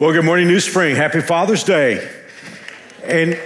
[0.00, 0.96] Well, good morning, New Spring.
[0.96, 1.96] Happy Father's Day.
[3.04, 3.38] And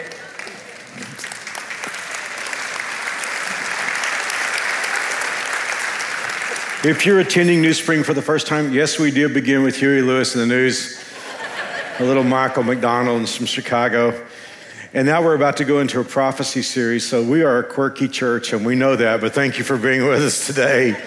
[6.84, 10.00] if you're attending New Spring for the first time, yes, we did begin with Huey
[10.00, 11.04] Lewis and the News,
[11.98, 14.24] a little Michael McDonald from Chicago.
[14.92, 17.04] And now we're about to go into a prophecy series.
[17.04, 20.06] So we are a quirky church, and we know that, but thank you for being
[20.06, 21.02] with us today.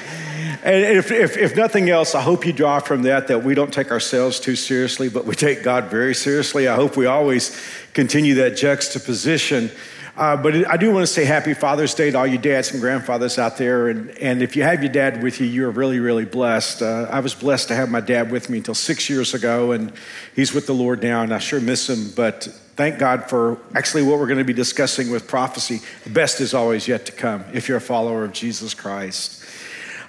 [0.67, 3.71] And if, if, if, nothing else, I hope you draw from that that we don't
[3.71, 6.67] take ourselves too seriously, but we take God very seriously.
[6.67, 7.57] I hope we always
[7.93, 9.71] continue that juxtaposition.
[10.17, 12.81] Uh, but I do want to say happy Father's Day to all you dads and
[12.81, 13.87] grandfathers out there.
[13.87, 16.81] And, and if you have your dad with you, you're really, really blessed.
[16.81, 19.93] Uh, I was blessed to have my dad with me until six years ago, and
[20.35, 22.11] he's with the Lord now, and I sure miss him.
[22.13, 22.43] But
[22.75, 25.79] thank God for actually what we're going to be discussing with prophecy.
[26.03, 29.45] The best is always yet to come if you're a follower of Jesus Christ.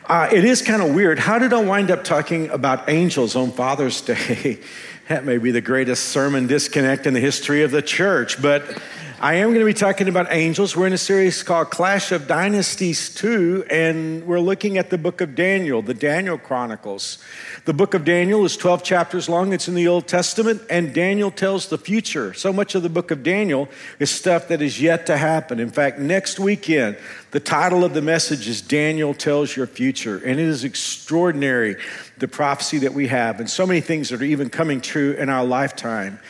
[0.08, 1.18] Uh, it is kind of weird.
[1.18, 4.58] How did I wind up talking about angels on Father's Day?
[5.08, 8.80] that may be the greatest sermon disconnect in the history of the church, but
[9.20, 10.76] I am going to be talking about angels.
[10.76, 15.20] We're in a series called Clash of Dynasties 2, and we're looking at the book
[15.20, 17.18] of Daniel, the Daniel Chronicles.
[17.64, 19.52] The book of Daniel is 12 chapters long.
[19.52, 22.32] It's in the Old Testament, and Daniel tells the future.
[22.32, 25.58] So much of the book of Daniel is stuff that is yet to happen.
[25.58, 26.96] In fact, next weekend,
[27.32, 31.74] the title of the message is Daniel Tells Your Future, and it is extraordinary
[32.18, 35.28] the prophecy that we have, and so many things that are even coming true in
[35.28, 36.20] our lifetime.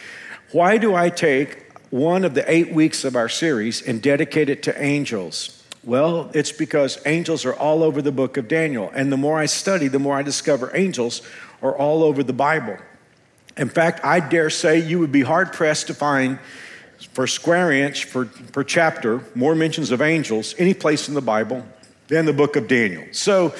[0.52, 4.62] Why do I take one of the eight weeks of our series and dedicate it
[4.64, 5.62] to angels?
[5.84, 8.90] Well, it's because angels are all over the book of Daniel.
[8.94, 11.22] And the more I study, the more I discover angels
[11.62, 12.76] are all over the Bible.
[13.56, 16.38] In fact, I dare say you would be hard pressed to find
[17.12, 21.66] for square inch for, per chapter more mentions of angels any place in the Bible
[22.08, 23.04] than the book of Daniel.
[23.12, 23.54] So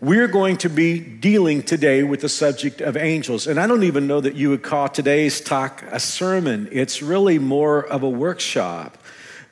[0.00, 3.46] we're going to be dealing today with the subject of angels.
[3.46, 7.38] And I don't even know that you would call today's talk a sermon, it's really
[7.38, 8.98] more of a workshop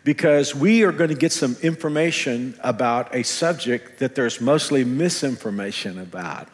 [0.05, 5.99] because we are going to get some information about a subject that there's mostly misinformation
[5.99, 6.49] about.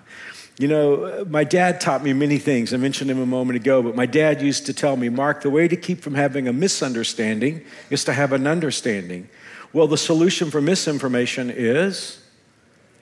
[0.58, 2.74] You know, my dad taught me many things.
[2.74, 5.50] I mentioned him a moment ago, but my dad used to tell me, Mark, the
[5.50, 9.28] way to keep from having a misunderstanding is to have an understanding.
[9.72, 12.20] Well, the solution for misinformation is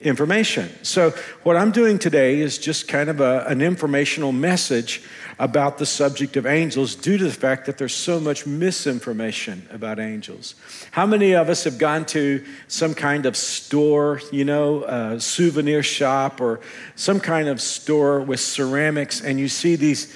[0.01, 0.69] information.
[0.83, 1.11] So,
[1.43, 5.01] what I'm doing today is just kind of a, an informational message
[5.39, 9.99] about the subject of angels due to the fact that there's so much misinformation about
[9.99, 10.55] angels.
[10.91, 15.83] How many of us have gone to some kind of store, you know, a souvenir
[15.83, 16.59] shop or
[16.95, 20.15] some kind of store with ceramics, and you see these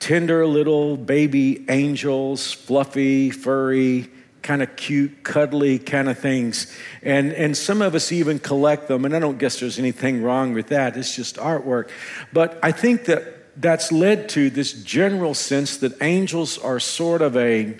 [0.00, 4.10] tender little baby angels, fluffy, furry,
[4.48, 6.74] kind of cute, cuddly kind of things.
[7.02, 10.54] And, and some of us even collect them, and I don't guess there's anything wrong
[10.54, 10.96] with that.
[10.96, 11.90] It's just artwork.
[12.32, 17.36] But I think that that's led to this general sense that angels are sort of
[17.36, 17.76] a,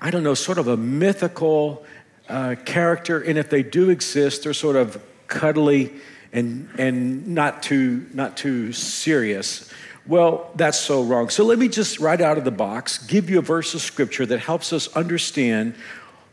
[0.00, 1.86] I don't know, sort of a mythical
[2.28, 3.20] uh, character.
[3.20, 5.92] And if they do exist, they're sort of cuddly
[6.32, 9.70] and, and not, too, not too serious.
[10.06, 11.30] Well, that's so wrong.
[11.30, 14.26] So let me just, right out of the box, give you a verse of scripture
[14.26, 15.74] that helps us understand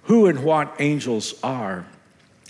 [0.04, 1.86] who and what angels are.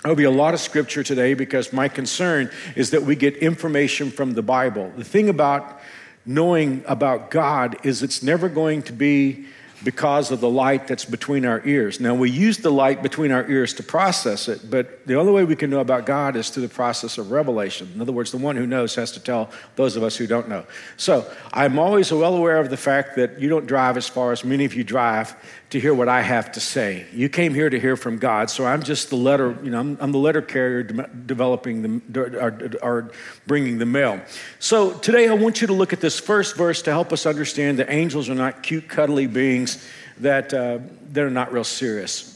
[0.01, 4.09] There'll be a lot of scripture today because my concern is that we get information
[4.09, 4.91] from the Bible.
[4.97, 5.79] The thing about
[6.25, 9.45] knowing about God is it's never going to be
[9.83, 11.99] because of the light that's between our ears.
[11.99, 15.43] Now, we use the light between our ears to process it, but the only way
[15.43, 17.91] we can know about God is through the process of revelation.
[17.93, 20.47] In other words, the one who knows has to tell those of us who don't
[20.47, 20.63] know.
[20.95, 24.45] So, I'm always well aware of the fact that you don't drive as far as
[24.45, 25.35] many of you drive
[25.71, 27.05] to hear what I have to say.
[27.11, 29.97] You came here to hear from God, so I'm just the letter, you know, I'm,
[29.99, 33.11] I'm the letter carrier de- developing the, or, or
[33.47, 34.21] bringing the mail.
[34.59, 37.79] So today I want you to look at this first verse to help us understand
[37.79, 39.85] that angels are not cute, cuddly beings
[40.19, 40.79] that, uh,
[41.11, 42.30] that are not real serious.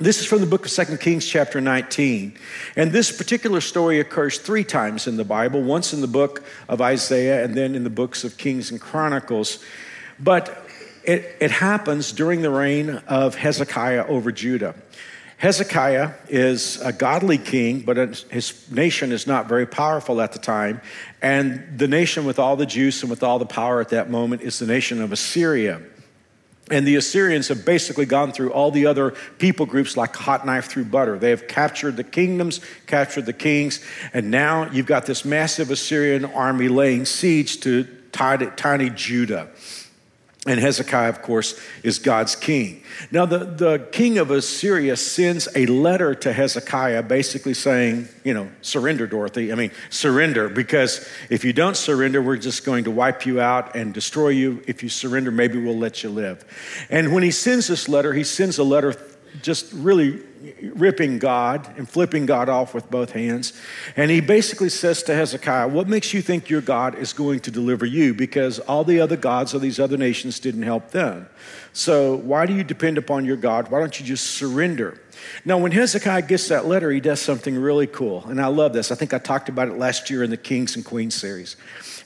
[0.00, 2.32] This is from the book of 2 Kings, chapter 19.
[2.74, 6.80] And this particular story occurs three times in the Bible once in the book of
[6.80, 9.62] Isaiah, and then in the books of Kings and Chronicles.
[10.18, 10.66] But
[11.04, 14.74] it, it happens during the reign of Hezekiah over Judah.
[15.36, 17.98] Hezekiah is a godly king, but
[18.30, 20.80] his nation is not very powerful at the time.
[21.20, 24.40] And the nation with all the juice and with all the power at that moment
[24.40, 25.82] is the nation of Assyria.
[26.70, 30.66] And the Assyrians have basically gone through all the other people groups like hot knife
[30.66, 31.18] through butter.
[31.18, 36.24] They have captured the kingdoms, captured the kings, and now you've got this massive Assyrian
[36.24, 39.48] army laying siege to tiny, tiny Judah.
[40.46, 42.82] And Hezekiah, of course, is God's king.
[43.10, 48.50] Now, the, the king of Assyria sends a letter to Hezekiah basically saying, you know,
[48.62, 49.52] surrender, Dorothy.
[49.52, 53.76] I mean, surrender, because if you don't surrender, we're just going to wipe you out
[53.76, 54.62] and destroy you.
[54.66, 56.42] If you surrender, maybe we'll let you live.
[56.88, 58.94] And when he sends this letter, he sends a letter
[59.42, 60.22] just really
[60.62, 63.52] ripping God and flipping God off with both hands.
[63.96, 67.50] And he basically says to Hezekiah, What makes you think your God is going to
[67.50, 68.14] deliver you?
[68.14, 71.28] Because all the other gods of these other nations didn't help them.
[71.72, 73.70] So why do you depend upon your God?
[73.70, 75.00] Why don't you just surrender?
[75.44, 78.24] Now, when Hezekiah gets that letter, he does something really cool.
[78.26, 78.90] And I love this.
[78.90, 81.56] I think I talked about it last year in the Kings and Queens series.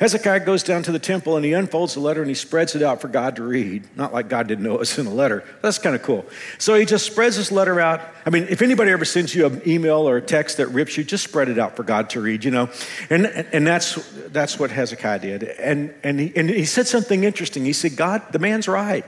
[0.01, 2.83] Hezekiah goes down to the temple and he unfolds the letter and he spreads it
[2.83, 3.85] out for God to read.
[3.97, 5.45] Not like God didn't know it was in a letter.
[5.63, 6.27] That's kind of cool.
[6.59, 8.01] So he just spreads this letter out.
[8.27, 11.05] I mean, if anybody ever sends you an email or a text that rips you,
[11.05, 12.71] just spread it out for God to read, you know?
[13.09, 13.95] And, and that's,
[14.29, 15.43] that's what Hezekiah did.
[15.45, 17.65] And, and, he, and he said something interesting.
[17.65, 19.05] He said, God, the man's right.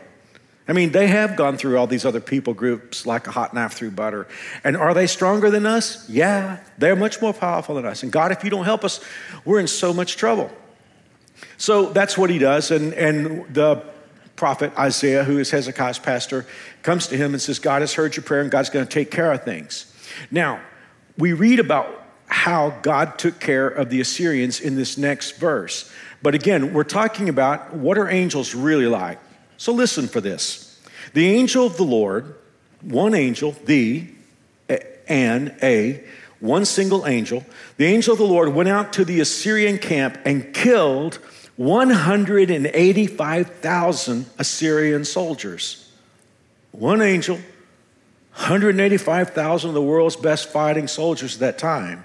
[0.69, 3.73] I mean, they have gone through all these other people groups like a hot knife
[3.75, 4.27] through butter.
[4.65, 6.09] And are they stronger than us?
[6.09, 8.03] Yeah, they're much more powerful than us.
[8.03, 9.01] And God, if you don't help us,
[9.45, 10.51] we're in so much trouble.
[11.57, 12.73] So that's what he does.
[12.73, 13.85] And, and the
[14.35, 16.47] prophet Isaiah, who is Hezekiah's pastor,
[16.83, 19.11] comes to him and says, God has heard your prayer and God's going to take
[19.11, 19.93] care of things.
[20.31, 20.61] Now,
[21.17, 25.91] we read about how God took care of the Assyrians in this next verse.
[26.23, 29.21] But again, we're talking about what are angels really like?
[29.57, 30.81] So listen for this.
[31.15, 32.35] The angel of the Lord,
[32.83, 34.09] one angel, the,
[35.09, 36.05] and a,
[36.41, 37.45] one single angel,
[37.77, 41.21] the angel of the Lord went out to the Assyrian camp and killed
[41.57, 45.93] 185,000 Assyrian soldiers.
[46.73, 47.37] One angel,
[48.35, 52.05] 185,000 of the world's best fighting soldiers at that time.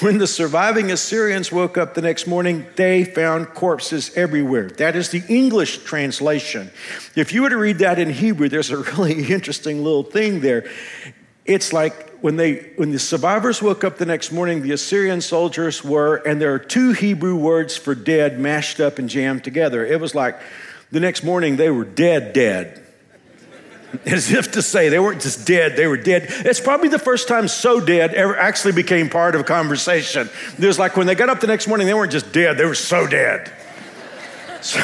[0.00, 4.68] When the surviving Assyrians woke up the next morning, they found corpses everywhere.
[4.68, 6.70] That is the English translation.
[7.16, 10.70] If you were to read that in Hebrew, there's a really interesting little thing there.
[11.44, 15.82] It's like when they when the survivors woke up the next morning, the Assyrian soldiers
[15.82, 19.84] were, and there are two Hebrew words for dead mashed up and jammed together.
[19.84, 20.38] It was like
[20.90, 22.84] the next morning they were dead, dead.
[24.06, 26.26] As if to say they weren't just dead, they were dead.
[26.28, 30.28] It's probably the first time so dead ever actually became part of a conversation.
[30.58, 32.64] It was like when they got up the next morning, they weren't just dead, they
[32.64, 33.52] were so dead.
[34.60, 34.80] So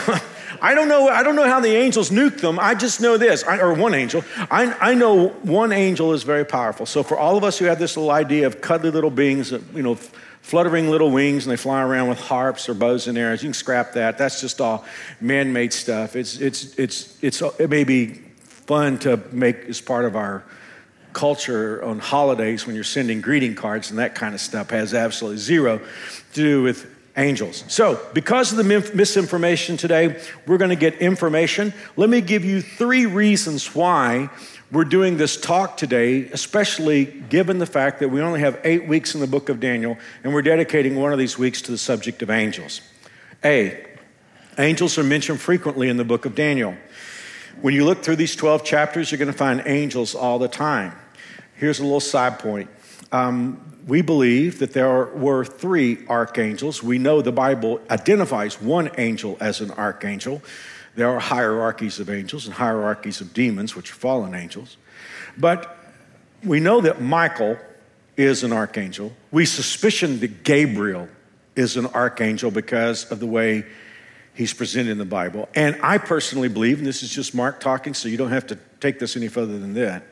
[0.63, 2.61] I don't know, I don't know how the angels nuked them.
[2.61, 4.25] I just know this, I, or one angel.
[4.51, 6.87] I, I know one angel is very powerful.
[6.87, 9.61] So for all of us who have this little idea of cuddly little beings, uh,
[9.75, 9.97] you know,
[10.41, 13.43] fluttering little wings and they fly around with harps or bows and arrows.
[13.43, 14.17] You can scrap that.
[14.17, 14.85] That's just all
[15.21, 16.17] man-made stuff.
[16.17, 18.21] It's, it's, it's, it's, it may be
[18.67, 20.45] fun to make as part of our
[21.13, 25.39] culture on holidays when you're sending greeting cards and that kind of stuff has absolutely
[25.39, 27.65] zero to do with angels.
[27.69, 28.65] So, because of the
[28.95, 31.73] misinformation today, we're going to get information.
[31.97, 34.31] Let me give you three reasons why
[34.73, 39.15] we're doing this talk today, especially given the fact that we only have eight weeks
[39.15, 42.23] in the book of Daniel and we're dedicating one of these weeks to the subject
[42.23, 42.81] of angels.
[43.45, 43.87] A,
[44.59, 46.75] angels are mentioned frequently in the book of Daniel.
[47.61, 50.93] When you look through these 12 chapters, you're going to find angels all the time.
[51.55, 52.69] Here's a little side point.
[53.13, 56.83] Um, we believe that there were three archangels.
[56.83, 60.43] We know the Bible identifies one angel as an archangel.
[60.97, 64.77] There are hierarchies of angels and hierarchies of demons, which are fallen angels.
[65.37, 65.77] But
[66.43, 67.59] we know that Michael
[68.17, 69.13] is an archangel.
[69.31, 71.09] We suspicion that Gabriel
[71.57, 73.65] is an archangel because of the way
[74.35, 75.49] he's presented in the Bible.
[75.55, 78.59] And I personally believe, and this is just Mark talking, so you don't have to
[78.81, 80.05] take this any further than that.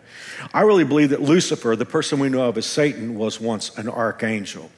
[0.54, 3.88] I really believe that Lucifer, the person we know of as Satan, was once an
[3.88, 4.70] archangel.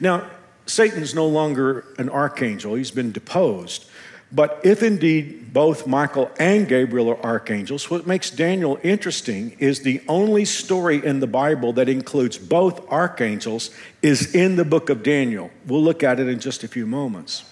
[0.00, 0.30] Now,
[0.66, 3.86] Satan's no longer an archangel, he's been deposed.
[4.34, 10.00] But if indeed both Michael and Gabriel are archangels, what makes Daniel interesting is the
[10.08, 15.50] only story in the Bible that includes both archangels is in the book of Daniel.
[15.66, 17.44] We'll look at it in just a few moments.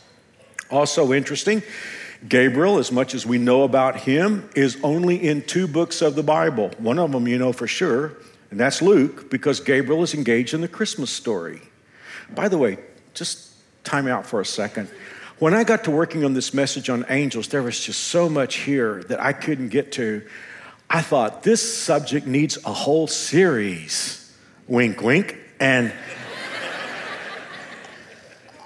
[0.70, 1.62] Also interesting,
[2.28, 6.22] Gabriel, as much as we know about him, is only in two books of the
[6.22, 6.70] Bible.
[6.78, 8.12] One of them you know for sure,
[8.50, 11.62] and that's Luke, because Gabriel is engaged in the Christmas story.
[12.34, 12.78] By the way,
[13.14, 13.50] just
[13.84, 14.88] time out for a second.
[15.38, 18.56] When I got to working on this message on angels, there was just so much
[18.56, 20.22] here that I couldn't get to.
[20.88, 24.30] I thought this subject needs a whole series.
[24.68, 25.38] Wink, wink.
[25.58, 25.92] And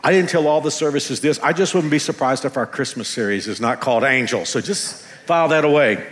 [0.05, 1.41] I didn't tell all the services this.
[1.41, 4.45] I just wouldn't be surprised if our Christmas series is not called Angel.
[4.45, 6.07] So just file that away.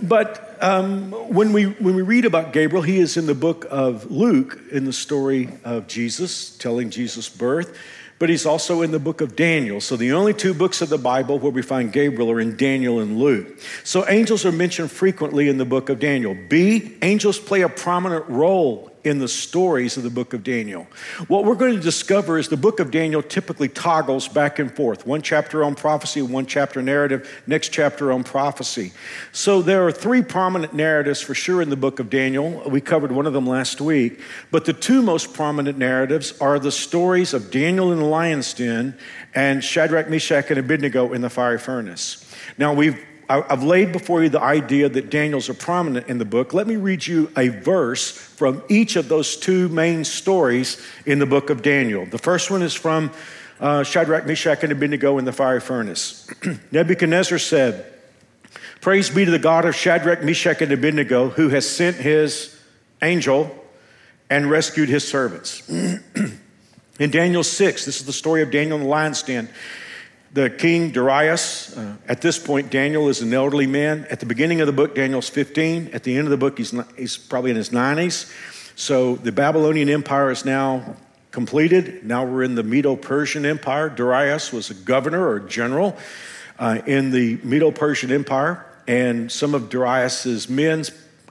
[0.00, 4.08] But um, when, we, when we read about Gabriel, he is in the book of
[4.08, 7.76] Luke in the story of Jesus, telling Jesus' birth.
[8.20, 9.80] but he's also in the book of Daniel.
[9.80, 13.00] So the only two books of the Bible where we find Gabriel are in Daniel
[13.00, 13.58] and Luke.
[13.82, 16.36] So angels are mentioned frequently in the book of Daniel.
[16.48, 20.86] B, angels play a prominent role in the stories of the book of Daniel.
[21.28, 25.06] What we're going to discover is the book of Daniel typically toggles back and forth
[25.06, 28.92] one chapter on prophecy, one chapter narrative, next chapter on prophecy.
[29.32, 32.62] So there are three prominent narratives for sure in the book of Daniel.
[32.68, 34.20] We covered one of them last week.
[34.50, 38.98] But the two most prominent narratives are the stories of Daniel in the lion's den
[39.34, 42.24] and Shadrach, Meshach, and Abednego in the fiery furnace.
[42.58, 46.52] Now, we've I've laid before you the idea that Daniel's are prominent in the book.
[46.52, 51.26] Let me read you a verse from each of those two main stories in the
[51.26, 52.06] book of Daniel.
[52.06, 53.12] The first one is from
[53.60, 56.28] uh, Shadrach, Meshach, and Abednego in the fiery furnace.
[56.72, 57.86] Nebuchadnezzar said,
[58.80, 62.58] Praise be to the God of Shadrach, Meshach, and Abednego, who has sent his
[63.00, 63.54] angel
[64.28, 65.68] and rescued his servants.
[66.98, 69.48] in Daniel 6, this is the story of Daniel in the lion's den
[70.32, 71.76] the king Darius.
[71.76, 74.06] Uh, at this point, Daniel is an elderly man.
[74.10, 75.90] At the beginning of the book, Daniel's 15.
[75.92, 78.32] At the end of the book, he's, he's probably in his 90s.
[78.76, 80.96] So the Babylonian Empire is now
[81.30, 82.04] completed.
[82.04, 83.88] Now we're in the Medo Persian Empire.
[83.88, 85.96] Darius was a governor or general
[86.58, 88.64] uh, in the Medo Persian Empire.
[88.86, 90.84] And some of Darius's men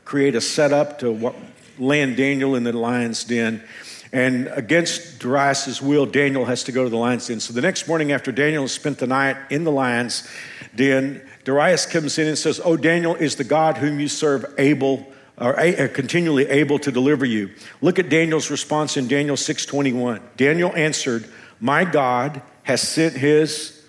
[0.06, 1.34] create a setup to
[1.77, 3.63] land Daniel in the lion's den.
[4.12, 7.39] And against Darius' will, Daniel has to go to the lion's den.
[7.39, 10.28] So the next morning, after Daniel has spent the night in the lion's
[10.75, 15.06] den, Darius comes in and says, Oh, Daniel is the God whom you serve able
[15.39, 17.50] or a, uh, continually able to deliver you.
[17.82, 20.22] Look at Daniel's response in Daniel 6:21.
[20.36, 21.25] Daniel answered,
[21.60, 23.82] "My God has sent his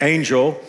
[0.00, 0.62] angel,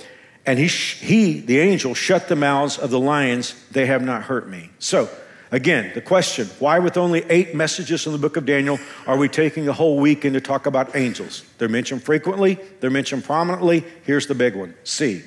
[0.46, 4.48] and he, he the angel shut the mouths of the lions; they have not hurt
[4.50, 5.10] me." So,
[5.51, 9.27] Again, the question why, with only eight messages in the book of Daniel, are we
[9.27, 11.44] taking a whole weekend to talk about angels?
[11.58, 13.84] They're mentioned frequently, they're mentioned prominently.
[14.03, 15.24] Here's the big one C.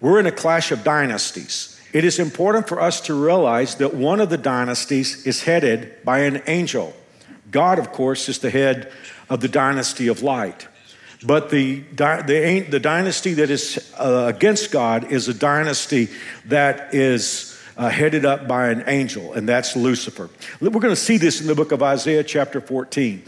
[0.00, 1.80] We're in a clash of dynasties.
[1.94, 6.20] It is important for us to realize that one of the dynasties is headed by
[6.20, 6.94] an angel.
[7.50, 8.92] God, of course, is the head
[9.30, 10.68] of the dynasty of light.
[11.24, 16.08] But the, the, the dynasty that is uh, against God is a dynasty
[16.44, 20.30] that is uh, headed up by an angel, and that's Lucifer.
[20.60, 23.22] We're going to see this in the book of Isaiah, chapter 14.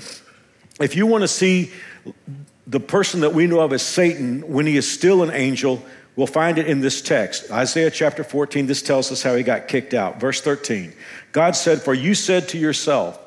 [0.81, 1.73] If you want to see
[2.67, 5.83] the person that we know of as Satan when he is still an angel,
[6.17, 7.51] we'll find it in this text.
[7.51, 10.21] Isaiah chapter 14, this tells us how he got kicked out.
[10.21, 10.93] Verse 13
[11.33, 13.19] God said, For you said to yourself,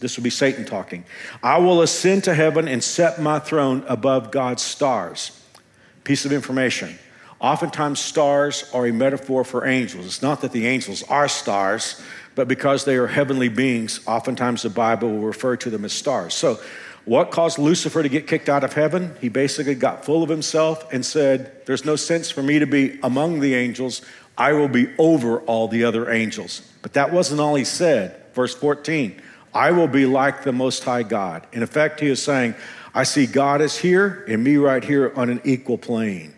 [0.00, 1.04] this will be Satan talking,
[1.42, 5.32] I will ascend to heaven and set my throne above God's stars.
[6.04, 6.98] Piece of information.
[7.40, 10.06] Oftentimes, stars are a metaphor for angels.
[10.06, 12.02] It's not that the angels are stars,
[12.34, 16.34] but because they are heavenly beings, oftentimes the Bible will refer to them as stars.
[16.34, 16.58] So,
[17.04, 19.16] what caused Lucifer to get kicked out of heaven?
[19.20, 22.98] He basically got full of himself and said, There's no sense for me to be
[23.02, 24.02] among the angels.
[24.36, 26.60] I will be over all the other angels.
[26.82, 28.22] But that wasn't all he said.
[28.34, 29.20] Verse 14
[29.54, 31.46] I will be like the Most High God.
[31.52, 32.54] In effect, he is saying,
[32.94, 36.34] I see God is here and me right here on an equal plane.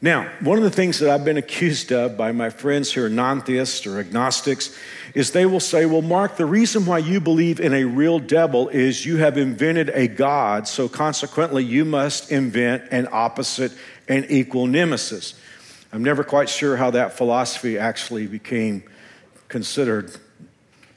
[0.00, 3.08] Now, one of the things that I've been accused of by my friends who are
[3.08, 4.76] non theists or agnostics
[5.12, 8.68] is they will say, Well, Mark, the reason why you believe in a real devil
[8.68, 13.72] is you have invented a God, so consequently you must invent an opposite
[14.06, 15.34] and equal nemesis.
[15.92, 18.84] I'm never quite sure how that philosophy actually became
[19.48, 20.12] considered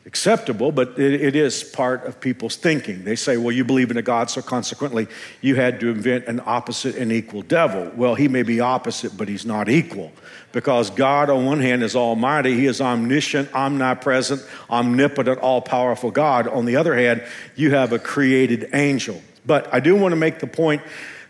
[0.06, 3.04] acceptable, but it, it is part of people's thinking.
[3.04, 5.08] They say, well, you believe in a God, so consequently
[5.42, 7.92] you had to invent an opposite and equal devil.
[7.96, 10.12] Well, he may be opposite, but he's not equal.
[10.52, 16.48] Because God, on one hand, is almighty, he is omniscient, omnipresent, omnipotent, all powerful God.
[16.48, 17.24] On the other hand,
[17.56, 19.22] you have a created angel.
[19.46, 20.82] But I do want to make the point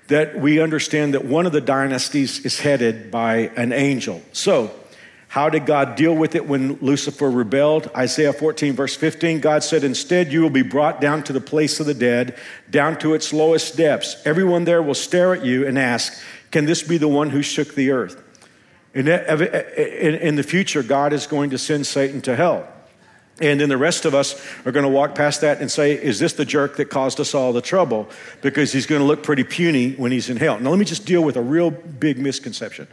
[0.07, 4.21] that we understand that one of the dynasties is headed by an angel.
[4.33, 4.71] So,
[5.31, 7.89] how did God deal with it when Lucifer rebelled?
[7.95, 11.79] Isaiah 14, verse 15, God said, Instead, you will be brought down to the place
[11.79, 12.37] of the dead,
[12.69, 14.21] down to its lowest depths.
[14.25, 16.21] Everyone there will stare at you and ask,
[16.51, 18.21] Can this be the one who shook the earth?
[18.93, 22.67] In, in the future, God is going to send Satan to hell.
[23.39, 24.35] And then the rest of us
[24.65, 27.33] are going to walk past that and say, Is this the jerk that caused us
[27.33, 28.09] all the trouble?
[28.41, 30.59] Because he's going to look pretty puny when he's in hell.
[30.59, 32.89] Now, let me just deal with a real big misconception.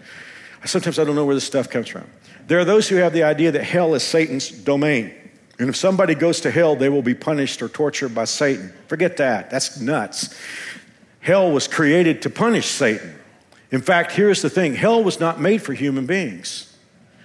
[0.65, 2.05] Sometimes I don't know where this stuff comes from.
[2.47, 5.13] There are those who have the idea that hell is Satan's domain.
[5.59, 8.73] And if somebody goes to hell, they will be punished or tortured by Satan.
[8.87, 9.51] Forget that.
[9.51, 10.35] That's nuts.
[11.21, 13.15] Hell was created to punish Satan.
[13.71, 16.65] In fact, here's the thing hell was not made for human beings.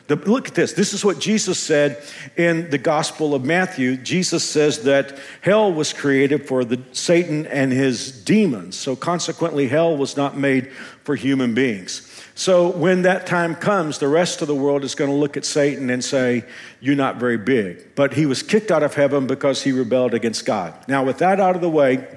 [0.08, 0.74] The, look at this.
[0.74, 2.04] This is what Jesus said
[2.36, 3.96] in the Gospel of Matthew.
[3.96, 8.78] Jesus says that hell was created for the, Satan and his demons.
[8.78, 10.74] So consequently, hell was not made
[11.04, 12.02] for human beings.
[12.36, 15.46] So when that time comes, the rest of the world is going to look at
[15.46, 16.46] Satan and say,
[16.80, 17.96] You're not very big.
[17.96, 20.74] But he was kicked out of heaven because he rebelled against God.
[20.88, 22.08] Now, with that out of the way,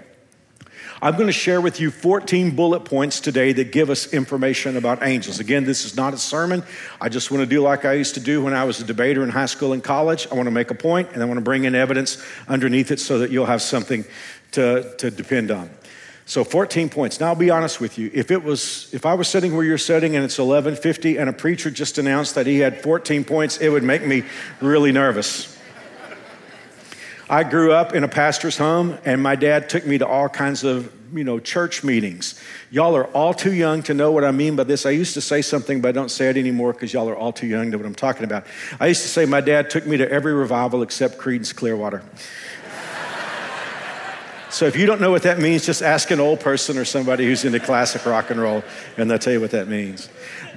[1.03, 5.03] I'm going to share with you 14 bullet points today that give us information about
[5.03, 5.41] angels.
[5.41, 6.63] Again, this is not a sermon.
[7.01, 9.23] I just want to do like I used to do when I was a debater
[9.23, 10.27] in high school and college.
[10.33, 13.01] I want to make a point and I want to bring in evidence underneath it
[13.01, 14.07] so that you'll have something
[14.53, 15.69] to, to depend on.
[16.29, 17.21] So 14 points.
[17.21, 18.11] Now I'll be honest with you.
[18.13, 21.33] If it was if I was sitting where you're sitting and it's 11:50 and a
[21.33, 24.25] preacher just announced that he had 14 points, it would make me
[24.61, 25.57] really nervous.
[27.29, 30.63] I grew up in a pastor's home, and my dad took me to all kinds
[30.63, 32.41] of, you know, church meetings.
[32.71, 34.87] Y'all are all too young to know what I mean by this.
[34.87, 37.33] I used to say something, but I don't say it anymore because y'all are all
[37.33, 38.47] too young to know what I'm talking about.
[38.79, 42.05] I used to say my dad took me to every revival except Creedence Clearwater.
[44.57, 47.27] So if you don't know what that means, just ask an old person or somebody
[47.27, 48.65] who's into classic rock and roll,
[48.97, 50.09] and they'll tell you what that means.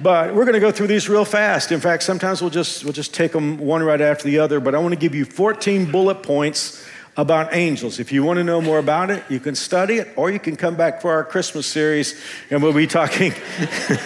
[0.02, 1.70] But we're going to go through these real fast.
[1.70, 4.58] In fact, sometimes we'll just, we'll just take them one right after the other.
[4.58, 6.82] But I want to give you 14 bullet points
[7.18, 8.00] about angels.
[8.00, 10.56] If you want to know more about it, you can study it, or you can
[10.56, 13.34] come back for our Christmas series, and we'll be talking.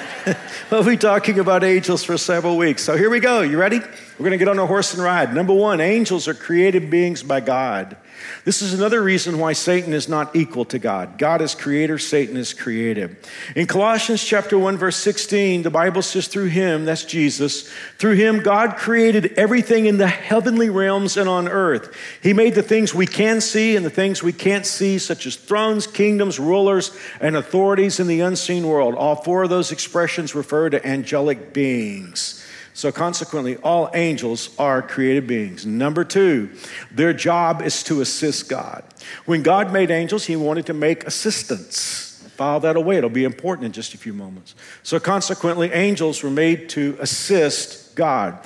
[0.72, 2.82] we'll be talking about angels for several weeks.
[2.82, 3.42] So here we go.
[3.42, 3.78] You ready?
[3.78, 5.32] We're going to get on a horse and ride.
[5.32, 7.96] Number one, angels are created beings by God.
[8.44, 11.18] This is another reason why Satan is not equal to God.
[11.18, 13.16] God is creator, Satan is created.
[13.56, 18.42] In Colossians chapter 1 verse 16, the Bible says through him, that's Jesus, through him
[18.42, 21.96] God created everything in the heavenly realms and on earth.
[22.22, 25.36] He made the things we can see and the things we can't see such as
[25.36, 28.94] thrones, kingdoms, rulers, and authorities in the unseen world.
[28.94, 32.43] All four of those expressions refer to angelic beings.
[32.76, 35.64] So, consequently, all angels are created beings.
[35.64, 36.50] Number two,
[36.90, 38.82] their job is to assist God.
[39.26, 42.20] When God made angels, He wanted to make assistants.
[42.34, 44.56] File that away, it'll be important in just a few moments.
[44.82, 48.44] So, consequently, angels were made to assist God.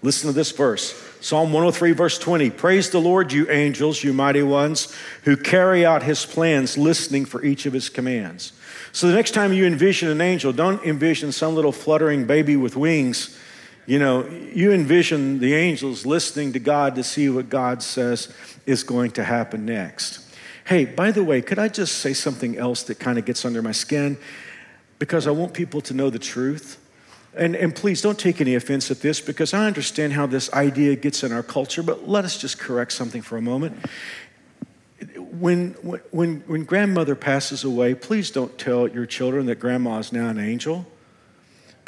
[0.00, 2.48] Listen to this verse Psalm 103, verse 20.
[2.48, 7.44] Praise the Lord, you angels, you mighty ones, who carry out His plans, listening for
[7.44, 8.54] each of His commands.
[8.92, 12.74] So, the next time you envision an angel, don't envision some little fluttering baby with
[12.74, 13.38] wings
[13.88, 18.30] you know, you envision the angels listening to God to see what God says
[18.66, 20.20] is going to happen next.
[20.66, 23.62] Hey, by the way, could I just say something else that kind of gets under
[23.62, 24.18] my skin?
[24.98, 26.78] Because I want people to know the truth.
[27.34, 30.94] And, and please don't take any offense at this because I understand how this idea
[30.94, 33.74] gets in our culture, but let us just correct something for a moment.
[35.16, 35.70] When,
[36.10, 40.38] when, when grandmother passes away, please don't tell your children that grandma is now an
[40.38, 40.84] angel.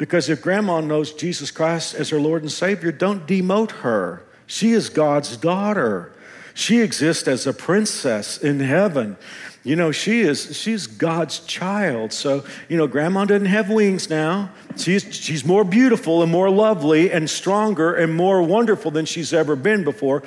[0.01, 4.23] Because if grandma knows Jesus Christ as her Lord and Savior, don't demote her.
[4.47, 6.11] She is God's daughter.
[6.55, 9.15] She exists as a princess in heaven.
[9.63, 12.13] You know, she is she's God's child.
[12.13, 14.49] So, you know, grandma doesn't have wings now.
[14.75, 19.55] She's she's more beautiful and more lovely and stronger and more wonderful than she's ever
[19.55, 20.23] been before.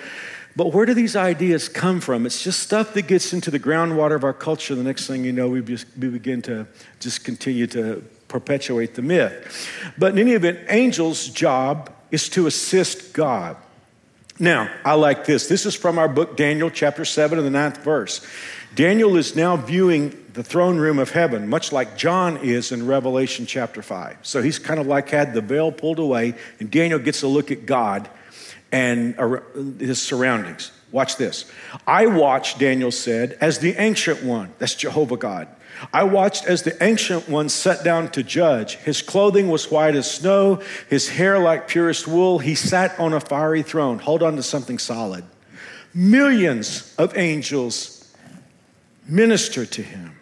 [0.54, 2.26] But where do these ideas come from?
[2.26, 4.76] It's just stuff that gets into the groundwater of our culture.
[4.76, 6.68] The next thing you know, we, just, we begin to
[7.00, 9.70] just continue to perpetuate the myth.
[9.96, 13.56] But in any event, angels' job is to assist God.
[14.40, 15.46] Now, I like this.
[15.46, 18.26] This is from our book, Daniel, chapter 7, and the ninth verse.
[18.74, 23.46] Daniel is now viewing the throne room of heaven, much like John is in Revelation
[23.46, 24.18] chapter 5.
[24.22, 27.52] So he's kind of like had the veil pulled away, and Daniel gets a look
[27.52, 28.08] at God
[28.72, 29.14] and
[29.78, 30.72] his surroundings.
[30.90, 31.48] Watch this.
[31.86, 35.46] I watched, Daniel said, as the ancient one, that's Jehovah God
[35.92, 38.76] I watched as the ancient one sat down to judge.
[38.76, 42.38] His clothing was white as snow, his hair like purest wool.
[42.38, 43.98] He sat on a fiery throne.
[43.98, 45.24] Hold on to something solid.
[45.92, 48.12] Millions of angels
[49.06, 50.18] minister to him.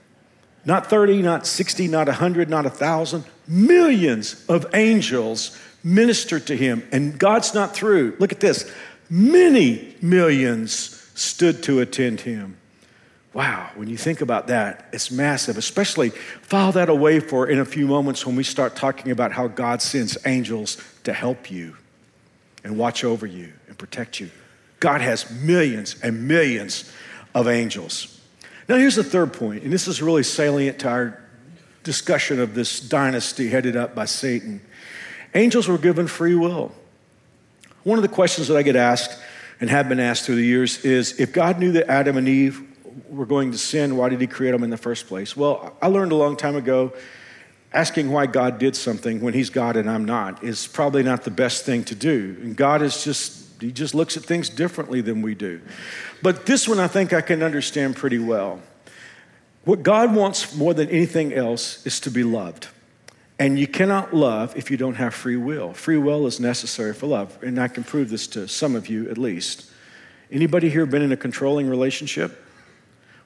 [0.65, 3.25] Not 30, not 60, not 100, not 1,000.
[3.49, 6.87] Millions of angels minister to him.
[6.93, 8.17] And God's not through.
[8.19, 8.71] Look at this.
[9.11, 12.57] Many millions stood to attend him.
[13.35, 17.65] Wow, when you think about that, it's massive, especially file that away for in a
[17.65, 21.77] few moments when we start talking about how God sends angels to help you
[22.63, 24.31] and watch over you and protect you.
[24.81, 26.93] God has millions and millions
[27.35, 28.21] of angels.
[28.69, 31.23] Now, here's the third point, and this is really salient to our
[31.85, 34.61] discussion of this dynasty headed up by Satan.
[35.35, 36.73] Angels were given free will.
[37.83, 39.19] One of the questions that I get asked
[39.61, 42.63] and have been asked through the years is if God knew that Adam and Eve
[43.09, 45.37] were going to sin, why did he create them in the first place?
[45.37, 46.93] Well, I learned a long time ago
[47.75, 51.31] asking why God did something when He's God and I'm not is probably not the
[51.31, 52.37] best thing to do.
[52.43, 55.61] And God is just, He just looks at things differently than we do.
[56.23, 58.61] But this one I think I can understand pretty well.
[59.65, 62.69] What God wants more than anything else is to be loved.
[63.39, 65.73] And you cannot love if you don't have free will.
[65.73, 67.39] Free will is necessary for love.
[67.43, 69.71] And I can prove this to some of you at least.
[70.31, 72.42] Anybody here been in a controlling relationship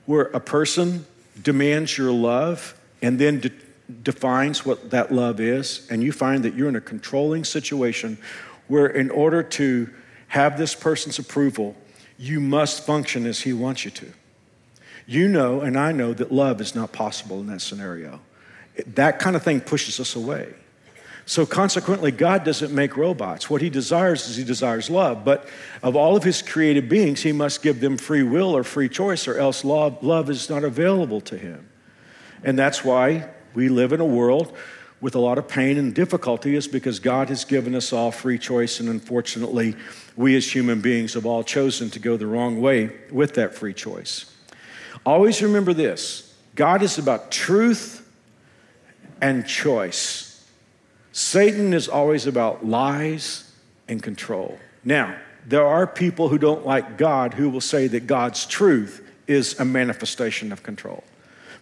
[0.06, 1.06] where a person
[1.42, 3.50] demands your love and then de-
[4.02, 8.18] defines what that love is, and you find that you're in a controlling situation
[8.68, 9.90] where, in order to
[10.28, 11.76] have this person's approval,
[12.18, 14.12] you must function as he wants you to.
[15.06, 18.20] You know, and I know that love is not possible in that scenario.
[18.94, 20.54] That kind of thing pushes us away.
[21.28, 23.50] So, consequently, God doesn't make robots.
[23.50, 25.24] What He desires is He desires love.
[25.24, 25.48] But
[25.82, 29.26] of all of His created beings, He must give them free will or free choice,
[29.26, 31.68] or else love, love is not available to Him.
[32.44, 34.56] And that's why we live in a world
[35.00, 38.38] with a lot of pain and difficulty, is because God has given us all free
[38.38, 38.78] choice.
[38.78, 39.74] And unfortunately,
[40.14, 43.74] we as human beings have all chosen to go the wrong way with that free
[43.74, 44.32] choice.
[45.04, 48.08] Always remember this God is about truth
[49.20, 50.25] and choice.
[51.16, 53.50] Satan is always about lies
[53.88, 54.58] and control.
[54.84, 59.58] Now, there are people who don't like God who will say that God's truth is
[59.58, 61.04] a manifestation of control.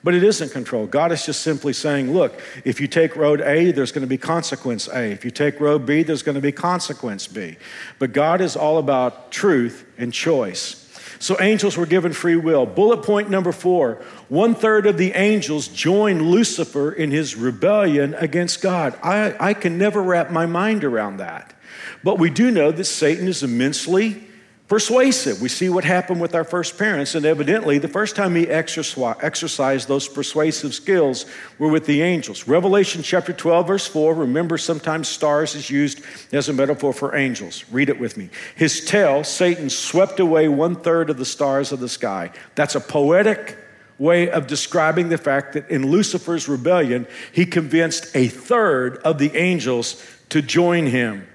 [0.02, 0.88] But it isn't control.
[0.88, 4.18] God is just simply saying, look, if you take road A, there's going to be
[4.18, 5.12] consequence A.
[5.12, 7.56] If you take road B, there's going to be consequence B.
[8.00, 10.83] But God is all about truth and choice.
[11.18, 12.66] So angels were given free will.
[12.66, 18.62] Bullet point number four one third of the angels joined Lucifer in his rebellion against
[18.62, 18.98] God.
[19.03, 21.55] I, I can never wrap my mind around that.
[22.03, 24.27] But we do know that Satan is immensely
[24.66, 25.42] persuasive.
[25.42, 29.88] We see what happened with our first parents, and evidently, the first time he exercised
[29.88, 31.27] those persuasive skills
[31.59, 32.48] were with the angels.
[32.48, 36.00] Revelation chapter 12, verse 4, remember sometimes stars is used
[36.33, 37.64] as a metaphor for angels.
[37.70, 38.31] Read it with me.
[38.57, 42.31] His tail, Satan, swept away one third of the stars of the sky.
[42.55, 43.59] That's a poetic
[43.98, 49.37] way of describing the fact that in Lucifer's rebellion, he convinced a third of the
[49.37, 51.29] angels to join him.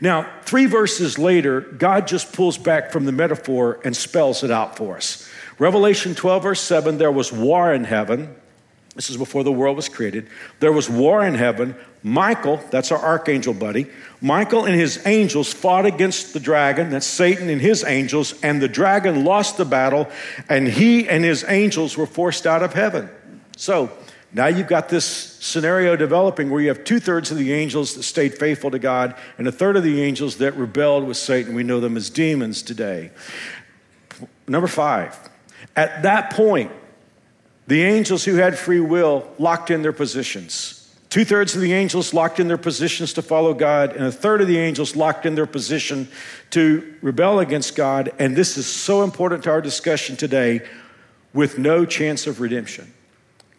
[0.00, 4.76] Now, three verses later, God just pulls back from the metaphor and spells it out
[4.76, 5.28] for us.
[5.58, 8.34] Revelation 12, verse 7 there was war in heaven.
[8.94, 10.26] This is before the world was created.
[10.58, 11.74] There was war in heaven.
[12.02, 13.86] Michael, that's our archangel buddy,
[14.20, 18.68] Michael and his angels fought against the dragon, that's Satan and his angels, and the
[18.68, 20.08] dragon lost the battle,
[20.48, 23.08] and he and his angels were forced out of heaven.
[23.56, 23.90] So,
[24.32, 28.04] now you've got this scenario developing where you have two thirds of the angels that
[28.04, 31.54] stayed faithful to God and a third of the angels that rebelled with Satan.
[31.54, 33.10] We know them as demons today.
[34.46, 35.18] Number five,
[35.74, 36.70] at that point,
[37.66, 40.76] the angels who had free will locked in their positions.
[41.08, 44.40] Two thirds of the angels locked in their positions to follow God, and a third
[44.40, 46.08] of the angels locked in their position
[46.50, 48.12] to rebel against God.
[48.20, 50.60] And this is so important to our discussion today
[51.34, 52.92] with no chance of redemption.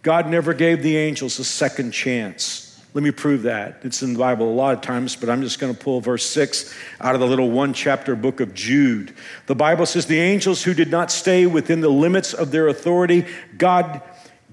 [0.02, 2.68] God never gave the angels a second chance.
[2.94, 3.80] Let me prove that.
[3.84, 6.26] It's in the Bible a lot of times, but I'm just going to pull verse
[6.26, 9.14] 6 out of the little one chapter book of Jude.
[9.46, 13.26] The Bible says, The angels who did not stay within the limits of their authority,
[13.58, 14.02] God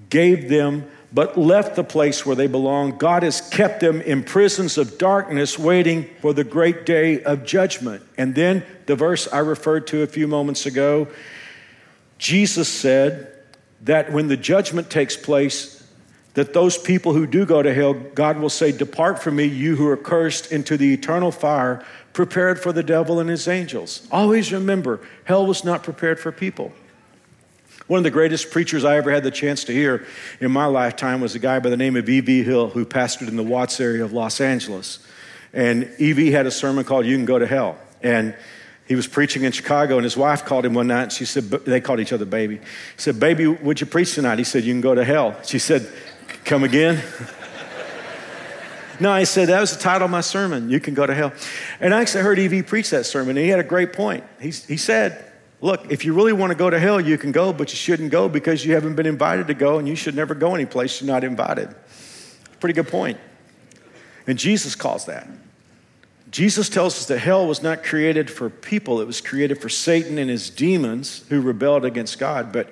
[0.09, 2.97] gave them, but left the place where they belong.
[2.97, 8.03] God has kept them in prisons of darkness, waiting for the great day of judgment.
[8.17, 11.09] And then the verse I referred to a few moments ago
[12.19, 13.28] Jesus said,
[13.83, 15.83] that when the judgment takes place,
[16.33, 19.75] that those people who do go to hell, God will say, Depart from me, you
[19.75, 24.07] who are cursed, into the eternal fire prepared for the devil and his angels.
[24.11, 26.71] Always remember, hell was not prepared for people.
[27.87, 30.05] One of the greatest preachers I ever had the chance to hear
[30.39, 32.43] in my lifetime was a guy by the name of E.V.
[32.43, 34.99] Hill who pastored in the Watts area of Los Angeles.
[35.53, 36.29] And E.V.
[36.29, 37.77] had a sermon called You Can Go to Hell.
[38.03, 38.35] And
[38.89, 41.03] he was preaching in Chicago, and his wife called him one night.
[41.03, 42.55] And she said, They called each other baby.
[42.57, 42.61] He
[42.97, 44.39] said, Baby, would you preach tonight?
[44.39, 45.39] He said, You can go to hell.
[45.43, 45.87] She said,
[46.43, 46.99] Come again?
[48.99, 50.71] no, I said, That was the title of my sermon.
[50.71, 51.31] You can go to hell.
[51.79, 52.63] And I actually heard E.V.
[52.63, 54.23] preach that sermon, and he had a great point.
[54.41, 55.23] He, he said,
[55.61, 58.09] Look, if you really want to go to hell, you can go, but you shouldn't
[58.09, 61.07] go because you haven't been invited to go, and you should never go anyplace you're
[61.07, 61.75] not invited.
[62.59, 63.19] Pretty good point.
[64.25, 65.27] And Jesus calls that.
[66.31, 70.17] Jesus tells us that hell was not created for people, it was created for Satan
[70.17, 72.51] and his demons who rebelled against God.
[72.51, 72.71] But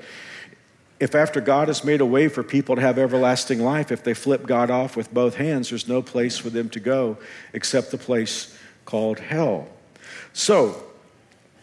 [0.99, 4.13] if after God has made a way for people to have everlasting life, if they
[4.13, 7.17] flip God off with both hands, there's no place for them to go
[7.53, 9.67] except the place called hell.
[10.33, 10.83] So,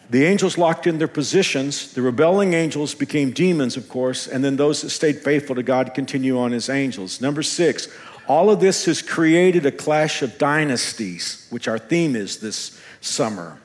[0.09, 1.93] the angels locked in their positions.
[1.93, 5.95] The rebelling angels became demons, of course, and then those that stayed faithful to God
[5.95, 7.19] continue on as angels.
[7.19, 7.87] Number six,
[8.27, 13.59] All of this has created a clash of dynasties, which our theme is this summer.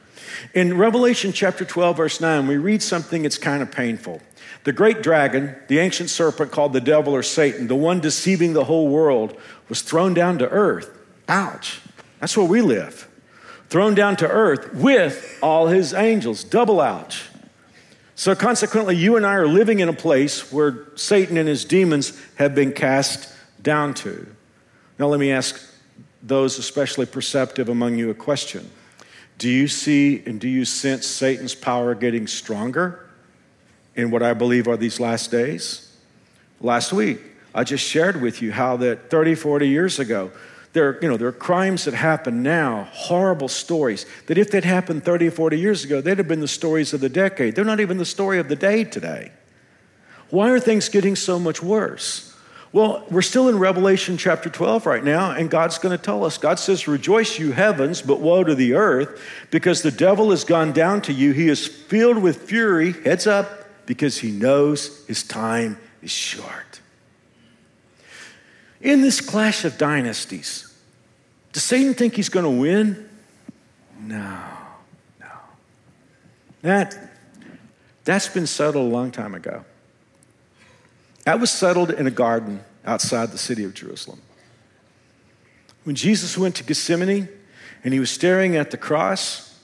[0.54, 4.20] In Revelation chapter 12, verse 9, we read something that's kind of painful.
[4.64, 8.64] The great dragon, the ancient serpent called the devil or Satan, the one deceiving the
[8.64, 9.36] whole world,
[9.68, 10.90] was thrown down to earth.
[11.28, 11.80] Ouch.
[12.20, 13.08] That's where we live.
[13.70, 16.44] Thrown down to earth with all his angels.
[16.44, 17.28] Double ouch.
[18.16, 22.20] So, consequently, you and I are living in a place where Satan and his demons
[22.36, 24.26] have been cast down to.
[25.00, 25.58] Now, let me ask
[26.22, 28.70] those especially perceptive among you a question
[29.38, 33.08] Do you see and do you sense Satan's power getting stronger
[33.96, 35.90] in what I believe are these last days?
[36.60, 37.18] Last week,
[37.54, 40.32] I just shared with you how that 30, 40 years ago,
[40.74, 45.02] there, you know, there are crimes that happen now, horrible stories, that if they'd happened
[45.02, 47.54] 30 or 40 years ago, they'd have been the stories of the decade.
[47.54, 49.32] They're not even the story of the day today.
[50.28, 52.29] Why are things getting so much worse?
[52.72, 56.38] Well, we're still in Revelation chapter 12 right now, and God's going to tell us.
[56.38, 60.72] God says, Rejoice, you heavens, but woe to the earth, because the devil has gone
[60.72, 61.32] down to you.
[61.32, 66.80] He is filled with fury, heads up, because he knows his time is short.
[68.80, 70.72] In this clash of dynasties,
[71.52, 73.08] does Satan think he's going to win?
[73.98, 74.38] No,
[75.18, 75.26] no.
[76.62, 76.96] That,
[78.04, 79.64] that's been settled a long time ago.
[81.24, 84.20] That was settled in a garden outside the city of Jerusalem.
[85.84, 87.28] When Jesus went to Gethsemane
[87.84, 89.58] and he was staring at the cross,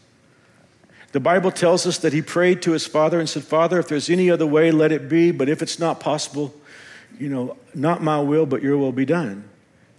[1.12, 4.10] the Bible tells us that he prayed to his Father and said, Father, if there's
[4.10, 6.54] any other way, let it be, but if it's not possible,
[7.18, 9.48] you know, not my will, but your will be done.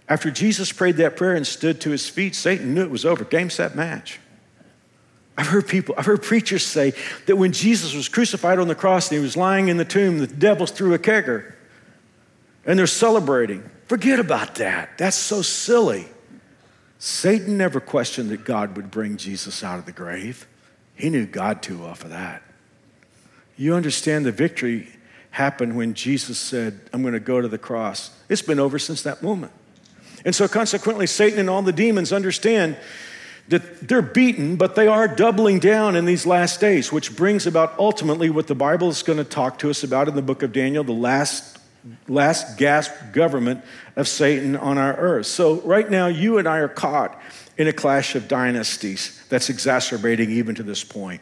[0.08, 3.24] After Jesus prayed that prayer and stood to his feet, Satan knew it was over.
[3.24, 4.20] Game, set, match.
[5.38, 6.94] I've heard people, I've heard preachers say
[7.26, 10.18] that when Jesus was crucified on the cross and he was lying in the tomb,
[10.18, 11.54] the devils threw a kegger
[12.66, 13.62] and they're celebrating.
[13.86, 14.98] Forget about that.
[14.98, 16.06] That's so silly.
[16.98, 20.48] Satan never questioned that God would bring Jesus out of the grave.
[20.96, 22.42] He knew God too well for that.
[23.56, 24.88] You understand the victory
[25.30, 28.10] happened when Jesus said, I'm going to go to the cross.
[28.28, 29.52] It's been over since that moment.
[30.24, 32.76] And so, consequently, Satan and all the demons understand
[33.48, 37.78] that they're beaten, but they are doubling down in these last days, which brings about
[37.78, 40.52] ultimately what the Bible is going to talk to us about in the book of
[40.52, 41.58] Daniel the last,
[42.08, 43.64] last gasp government
[43.96, 45.26] of Satan on our earth.
[45.26, 47.18] So, right now, you and I are caught
[47.56, 51.20] in a clash of dynasties that's exacerbating even to this point.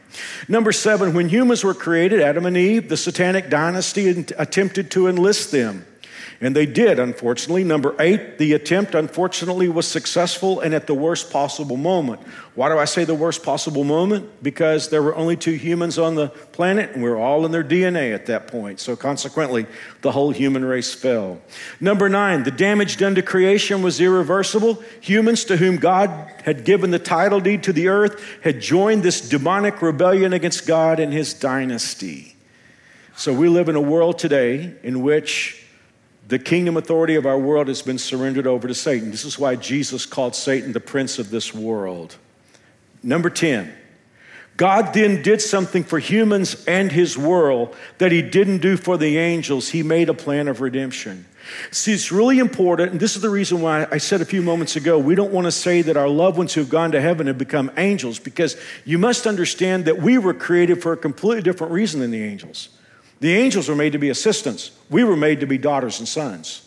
[0.49, 5.51] Number seven, when humans were created, Adam and Eve, the satanic dynasty attempted to enlist
[5.51, 5.87] them.
[6.41, 7.65] And they did, unfortunately.
[7.65, 12.21] Number eight, the attempt, unfortunately, was successful and at the worst possible moment.
[12.55, 14.43] Why do I say the worst possible moment?
[14.43, 17.65] Because there were only two humans on the planet, and we are all in their
[17.65, 18.81] DNA at that point.
[18.81, 19.67] So, consequently,
[20.03, 21.41] the whole human race fell.
[21.81, 24.83] Number nine, the damage done to creation was irreversible.
[25.01, 26.11] Humans to whom God
[26.45, 31.01] had given the title deed to the earth had joined this demonic rebellion against God
[31.01, 32.37] and his dynasty.
[33.17, 35.66] So, we live in a world today in which
[36.29, 39.11] the kingdom authority of our world has been surrendered over to Satan.
[39.11, 42.17] This is why Jesus called Satan the prince of this world.
[43.03, 43.73] Number 10,
[44.57, 49.19] God then did something for humans and his world that he didn't do for the
[49.19, 49.69] angels.
[49.69, 51.27] He made a plan of redemption.
[51.71, 54.75] See, it's really important, and this is the reason why I said a few moments
[54.75, 57.29] ago we don't want to say that our loved ones who have gone to heaven
[57.29, 61.73] have become angels, because you must understand that we were created for a completely different
[61.73, 62.71] reason than the angels.
[63.21, 66.63] The angels were made to be assistants, we were made to be daughters and sons.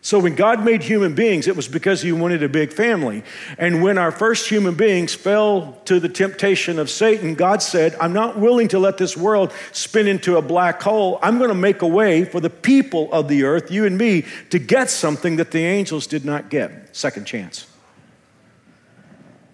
[0.00, 3.24] So when God made human beings, it was because He wanted a big family.
[3.58, 8.12] And when our first human beings fell to the temptation of Satan, God said, I'm
[8.12, 11.18] not willing to let this world spin into a black hole.
[11.20, 14.24] I'm going to make a way for the people of the earth, you and me,
[14.50, 16.96] to get something that the angels did not get.
[16.96, 17.66] Second chance.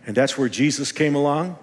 [0.07, 1.59] And that's where Jesus came along.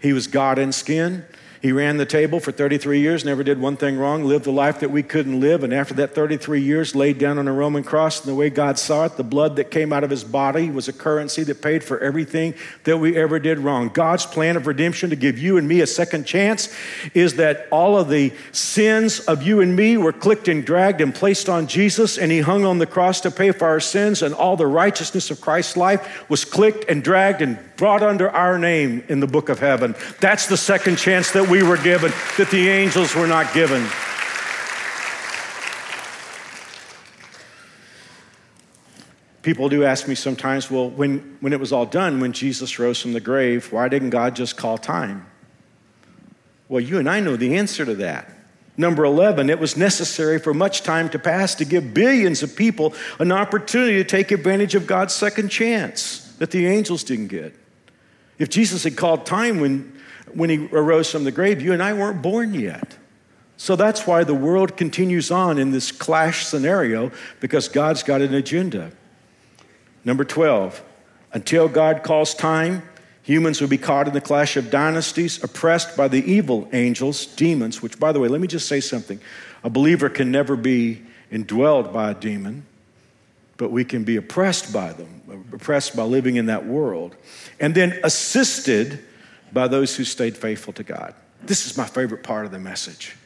[0.00, 1.24] He was God in skin.
[1.62, 4.80] He ran the table for 33 years, never did one thing wrong, lived the life
[4.80, 8.20] that we couldn't live, and after that 33 years, laid down on a Roman cross.
[8.20, 10.88] And the way God saw it, the blood that came out of his body was
[10.88, 13.88] a currency that paid for everything that we ever did wrong.
[13.88, 16.74] God's plan of redemption to give you and me a second chance
[17.14, 21.14] is that all of the sins of you and me were clicked and dragged and
[21.14, 24.34] placed on Jesus, and he hung on the cross to pay for our sins, and
[24.34, 29.04] all the righteousness of Christ's life was clicked and dragged and brought under our name
[29.08, 29.94] in the book of heaven.
[30.20, 33.86] That's the second chance that we were given, that the angels were not given.
[39.42, 43.00] People do ask me sometimes, well, when, when it was all done, when Jesus rose
[43.00, 45.24] from the grave, why didn't God just call time?
[46.68, 48.32] Well, you and I know the answer to that.
[48.76, 52.92] Number 11, it was necessary for much time to pass to give billions of people
[53.18, 57.54] an opportunity to take advantage of God's second chance that the angels didn't get.
[58.38, 59.92] If Jesus had called time when,
[60.34, 62.96] when he arose from the grave, you and I weren't born yet.
[63.56, 68.34] So that's why the world continues on in this clash scenario because God's got an
[68.34, 68.92] agenda.
[70.04, 70.82] Number 12,
[71.32, 72.82] until God calls time,
[73.22, 77.82] humans will be caught in the clash of dynasties, oppressed by the evil angels, demons,
[77.82, 79.18] which, by the way, let me just say something.
[79.64, 82.66] A believer can never be indwelled by a demon,
[83.56, 87.16] but we can be oppressed by them, oppressed by living in that world,
[87.58, 89.00] and then assisted
[89.52, 91.14] by those who stayed faithful to God.
[91.42, 93.16] This is my favorite part of the message.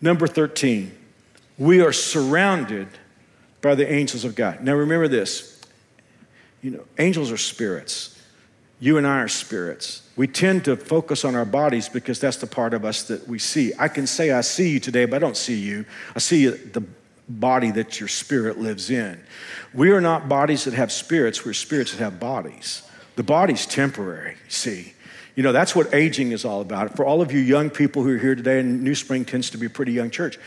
[0.00, 0.92] Number 13,
[1.58, 2.88] we are surrounded
[3.62, 4.62] by the angels of God.
[4.62, 5.54] Now remember this
[6.60, 8.18] you know, angels are spirits.
[8.80, 10.08] You and I are spirits.
[10.16, 13.38] We tend to focus on our bodies because that's the part of us that we
[13.38, 13.72] see.
[13.78, 15.84] I can say, I see you today, but I don't see you.
[16.16, 16.82] I see the
[17.28, 19.22] body that your spirit lives in.
[19.72, 22.82] We are not bodies that have spirits, we're spirits that have bodies.
[23.16, 24.92] The body's temporary, see.
[25.36, 26.96] You know, that's what aging is all about.
[26.96, 29.58] For all of you young people who are here today, and New Spring tends to
[29.58, 30.38] be a pretty young church,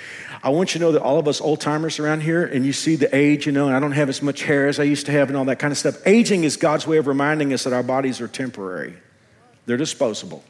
[0.42, 2.72] I want you to know that all of us old timers around here, and you
[2.72, 5.06] see the age, you know, and I don't have as much hair as I used
[5.08, 5.98] to have and all that kind of stuff.
[6.06, 8.94] Aging is God's way of reminding us that our bodies are temporary,
[9.66, 10.44] they're disposable.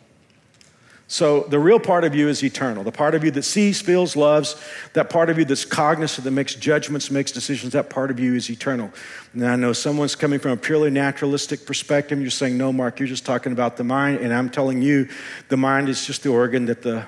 [1.09, 2.83] So the real part of you is eternal.
[2.83, 6.31] The part of you that sees, feels, loves, that part of you that's cognizant, that
[6.31, 8.91] makes judgments, makes decisions, that part of you is eternal.
[9.33, 12.19] Now I know someone's coming from a purely naturalistic perspective.
[12.19, 14.19] You're saying, no, Mark, you're just talking about the mind.
[14.19, 15.07] And I'm telling you,
[15.47, 17.07] the mind is just the organ that the,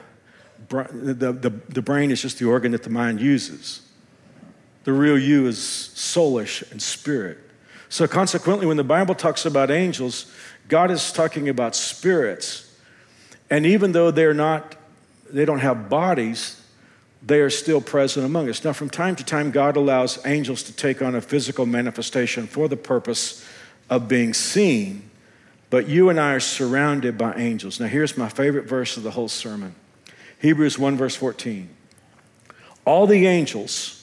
[0.70, 3.82] the, the, the brain is just the organ that the mind uses.
[4.86, 7.38] The real you is soulish and spirit.
[7.90, 10.32] So consequently, when the Bible talks about angels,
[10.70, 12.69] God is talking about spirits
[13.50, 14.76] and even though they're not,
[15.30, 16.62] they don't have bodies,
[17.22, 18.64] they are still present among us.
[18.64, 22.68] Now, from time to time, God allows angels to take on a physical manifestation for
[22.68, 23.46] the purpose
[23.90, 25.10] of being seen,
[25.70, 27.80] but you and I are surrounded by angels.
[27.80, 29.76] Now, here's my favorite verse of the whole sermon
[30.40, 31.70] Hebrews 1, verse 14.
[32.86, 33.99] All the angels,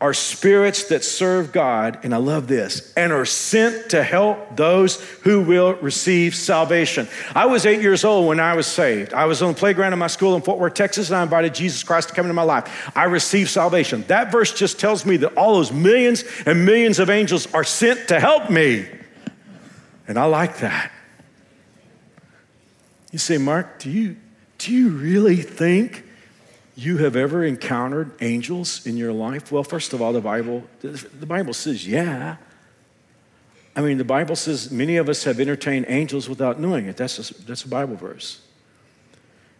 [0.00, 4.98] are spirits that serve God, and I love this, and are sent to help those
[5.22, 7.06] who will receive salvation.
[7.34, 9.12] I was eight years old when I was saved.
[9.12, 11.54] I was on the playground of my school in Fort Worth, Texas, and I invited
[11.54, 12.90] Jesus Christ to come into my life.
[12.96, 14.02] I received salvation.
[14.08, 18.08] That verse just tells me that all those millions and millions of angels are sent
[18.08, 18.86] to help me.
[20.08, 20.90] And I like that.
[23.12, 24.16] You say, Mark, do you,
[24.56, 26.04] do you really think
[26.80, 29.52] you have ever encountered angels in your life?
[29.52, 32.36] Well, first of all, the Bible, the Bible says, yeah.
[33.76, 36.96] I mean, the Bible says many of us have entertained angels without knowing it.
[36.96, 38.40] That's a, that's a Bible verse.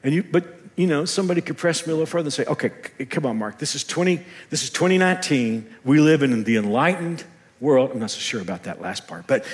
[0.02, 0.44] And you, but
[0.76, 2.70] you know, somebody could press me a little further and say, okay,
[3.10, 5.68] come on, Mark, this is 20, this is 2019.
[5.84, 7.24] We live in the enlightened
[7.60, 7.90] world.
[7.92, 9.44] I'm not so sure about that last part, but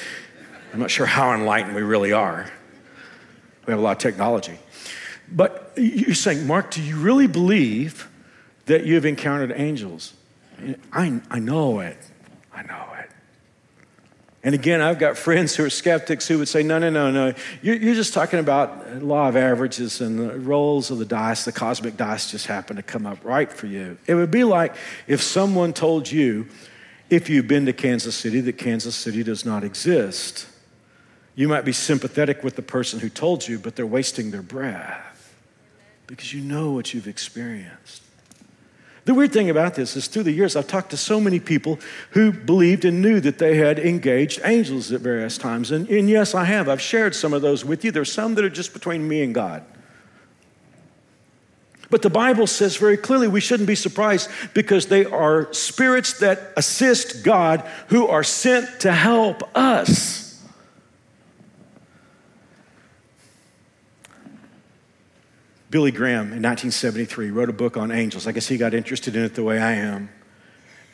[0.72, 2.48] I'm not sure how enlightened we really are.
[3.66, 4.56] We have a lot of technology.
[5.30, 8.08] But you're saying, Mark, do you really believe
[8.66, 10.14] that you've encountered angels?
[10.92, 11.98] I, I know it.
[12.54, 13.10] I know it.
[14.42, 17.34] And again, I've got friends who are skeptics who would say, no, no, no, no.
[17.62, 21.52] You're, you're just talking about law of averages and the rolls of the dice, the
[21.52, 23.98] cosmic dice just happen to come up right for you.
[24.06, 24.76] It would be like
[25.08, 26.46] if someone told you,
[27.10, 30.46] if you've been to Kansas City, that Kansas City does not exist.
[31.34, 35.15] You might be sympathetic with the person who told you, but they're wasting their breath
[36.06, 38.02] because you know what you've experienced.
[39.06, 41.78] The weird thing about this is through the years, I've talked to so many people
[42.10, 45.70] who believed and knew that they had engaged angels at various times.
[45.70, 46.68] And, and yes, I have.
[46.68, 47.92] I've shared some of those with you.
[47.92, 49.64] There's some that are just between me and God.
[51.88, 56.52] But the Bible says very clearly we shouldn't be surprised because they are spirits that
[56.56, 60.25] assist God who are sent to help us.
[65.76, 68.26] Billy Graham in 1973 wrote a book on angels.
[68.26, 70.08] I guess he got interested in it the way I am.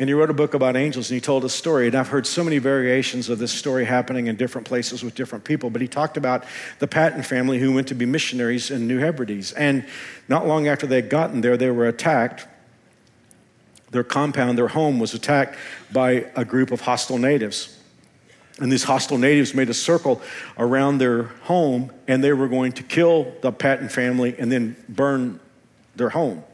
[0.00, 1.86] And he wrote a book about angels and he told a story.
[1.86, 5.44] And I've heard so many variations of this story happening in different places with different
[5.44, 5.70] people.
[5.70, 6.42] But he talked about
[6.80, 9.52] the Paton family who went to be missionaries in New Hebrides.
[9.52, 9.86] And
[10.26, 12.48] not long after they'd gotten there, they were attacked.
[13.92, 15.56] Their compound, their home, was attacked
[15.92, 17.78] by a group of hostile natives.
[18.60, 20.20] And these hostile natives made a circle
[20.58, 25.40] around their home, and they were going to kill the Paton family and then burn
[25.96, 26.44] their home.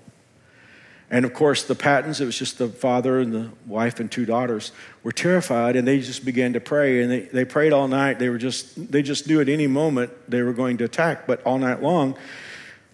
[1.11, 4.27] And of course, the Patons, it was just the father and the wife and two
[4.27, 4.73] daughters,
[5.03, 7.03] were terrified and they just began to pray.
[7.03, 8.19] And they, they prayed all night.
[8.19, 11.43] They, were just, they just knew at any moment they were going to attack, but
[11.45, 12.17] all night long,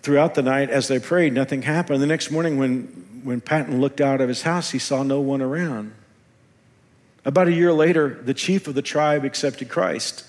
[0.03, 2.01] throughout the night as they prayed, nothing happened.
[2.01, 2.83] The next morning, when,
[3.25, 5.93] when Paton looked out of his house, he saw no one around.
[7.25, 10.25] About a year later, the chief of the tribe accepted Christ.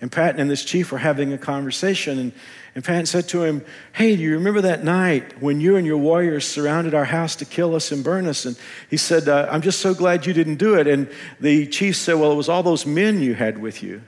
[0.00, 2.18] And Paton and this chief were having a conversation.
[2.18, 2.32] And,
[2.74, 5.96] and Paton said to him, Hey, do you remember that night when you and your
[5.96, 8.44] warriors surrounded our house to kill us and burn us?
[8.44, 8.58] And
[8.90, 10.86] he said, uh, I'm just so glad you didn't do it.
[10.86, 11.08] And
[11.40, 14.02] the chief said, Well, it was all those men you had with you.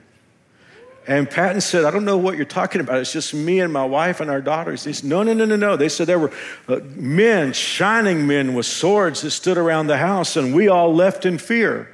[1.07, 2.97] And Paton said, I don't know what you're talking about.
[2.97, 4.83] It's just me and my wife and our daughters.
[4.83, 5.77] He said, No, no, no, no, no.
[5.77, 6.33] They said there were
[6.67, 11.25] uh, men, shining men with swords that stood around the house, and we all left
[11.25, 11.89] in fear.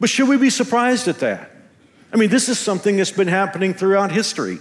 [0.00, 1.50] But should we be surprised at that?
[2.12, 4.58] I mean, this is something that's been happening throughout history.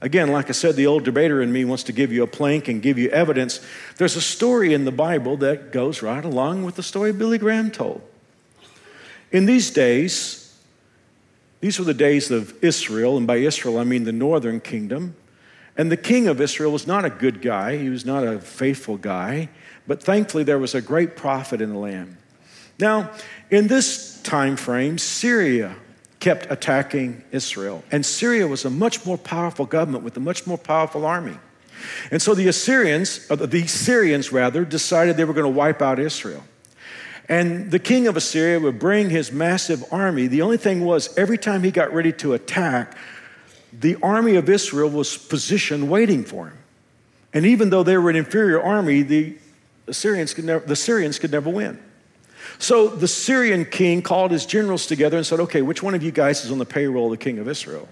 [0.00, 2.68] Again, like I said, the old debater in me wants to give you a plank
[2.68, 3.60] and give you evidence.
[3.96, 7.70] There's a story in the Bible that goes right along with the story Billy Graham
[7.70, 8.02] told.
[9.32, 10.54] In these days,
[11.60, 15.16] these were the days of Israel, and by Israel I mean the northern kingdom.
[15.76, 18.98] And the king of Israel was not a good guy, he was not a faithful
[18.98, 19.48] guy,
[19.86, 22.18] but thankfully there was a great prophet in the land.
[22.78, 23.10] Now,
[23.50, 25.76] in this time frame, Syria
[26.20, 30.58] kept attacking Israel, and Syria was a much more powerful government with a much more
[30.58, 31.38] powerful army.
[32.10, 35.98] And so the Assyrians, uh, the Syrians rather, decided they were going to wipe out
[35.98, 36.42] Israel.
[37.28, 40.26] And the king of Assyria would bring his massive army.
[40.26, 42.96] The only thing was, every time he got ready to attack,
[43.72, 46.58] the army of Israel was positioned waiting for him.
[47.32, 49.36] And even though they were an inferior army, the
[49.86, 51.82] Assyrians could never, the Syrians could never win.
[52.58, 56.10] So the Syrian king called his generals together and said, Okay, which one of you
[56.10, 57.88] guys is on the payroll of the king of Israel?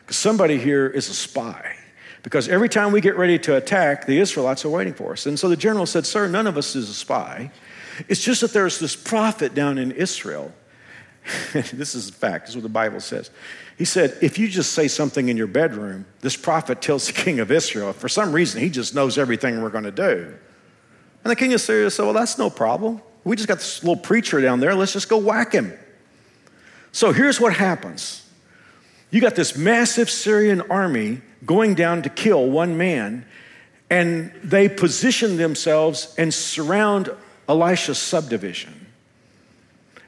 [0.00, 1.76] Because somebody here is a spy.
[2.22, 5.26] Because every time we get ready to attack, the Israelites are waiting for us.
[5.26, 7.50] And so the general said, Sir, none of us is a spy.
[8.08, 10.52] It's just that there's this prophet down in Israel.
[11.52, 13.30] this is a fact, this is what the Bible says.
[13.78, 17.40] He said, if you just say something in your bedroom, this prophet tells the king
[17.40, 20.34] of Israel, for some reason, he just knows everything we're going to do.
[21.24, 23.02] And the king of Syria said, well, that's no problem.
[23.26, 24.72] We just got this little preacher down there.
[24.72, 25.76] Let's just go whack him.
[26.92, 28.22] So here's what happens
[29.10, 33.26] you got this massive Syrian army going down to kill one man,
[33.90, 37.10] and they position themselves and surround
[37.48, 38.86] Elisha's subdivision.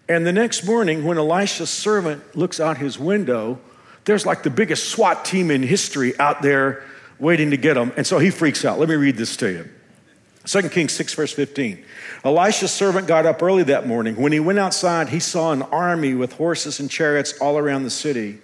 [0.08, 3.58] And the next morning, when Elisha's servant looks out his window,
[4.04, 6.84] there's like the biggest SWAT team in history out there
[7.18, 7.92] waiting to get him.
[7.96, 8.78] And so he freaks out.
[8.78, 9.68] Let me read this to you.
[10.48, 11.84] 2 Kings 6, verse 15.
[12.24, 14.16] Elisha's servant got up early that morning.
[14.16, 17.90] When he went outside, he saw an army with horses and chariots all around the
[17.90, 18.38] city.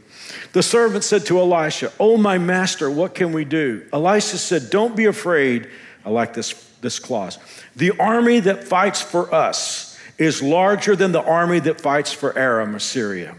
[0.52, 3.86] The servant said to Elisha, Oh, my master, what can we do?
[3.90, 5.70] Elisha said, Don't be afraid.
[6.04, 6.52] I like this,
[6.82, 7.38] this clause.
[7.74, 12.76] The army that fights for us is larger than the army that fights for Aram
[12.76, 13.34] or Syria.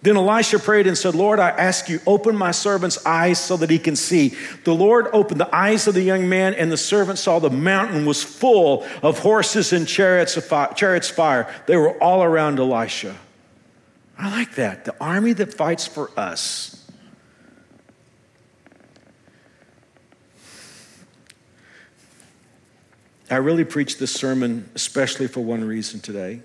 [0.00, 3.68] Then Elisha prayed and said, Lord, I ask you, open my servant's eyes so that
[3.68, 4.36] he can see.
[4.64, 8.06] The Lord opened the eyes of the young man, and the servant saw the mountain
[8.06, 11.52] was full of horses and chariots of fire, chariots fire.
[11.66, 13.16] They were all around Elisha.
[14.16, 14.84] I like that.
[14.84, 16.74] The army that fights for us.
[23.30, 26.40] I really preached this sermon especially for one reason today.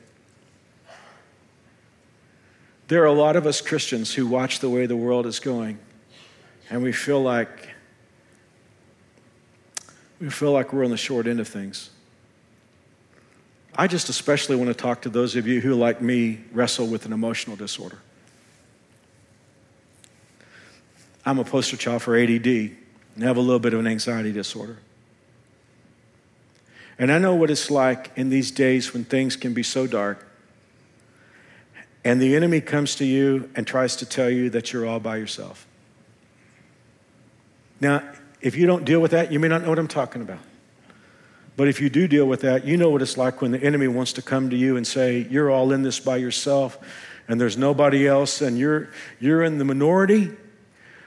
[2.88, 5.79] There are a lot of us Christians who watch the way the world is going,
[6.69, 7.69] and we feel like
[10.19, 11.89] we feel like we're on the short end of things.
[13.75, 17.05] I just especially want to talk to those of you who, like me, wrestle with
[17.05, 17.99] an emotional disorder.
[21.25, 24.77] I'm a poster child for ADD and have a little bit of an anxiety disorder.
[26.99, 30.27] And I know what it's like in these days when things can be so dark.
[32.06, 35.18] And the enemy comes to you and tries to tell you that you're all by
[35.18, 35.66] yourself.
[37.80, 38.04] Now,
[38.41, 40.39] if you don't deal with that, you may not know what I'm talking about.
[41.56, 43.88] But if you do deal with that, you know what it's like when the enemy
[43.88, 46.78] wants to come to you and say, You're all in this by yourself
[47.28, 48.89] and there's nobody else and you're,
[49.20, 50.32] you're in the minority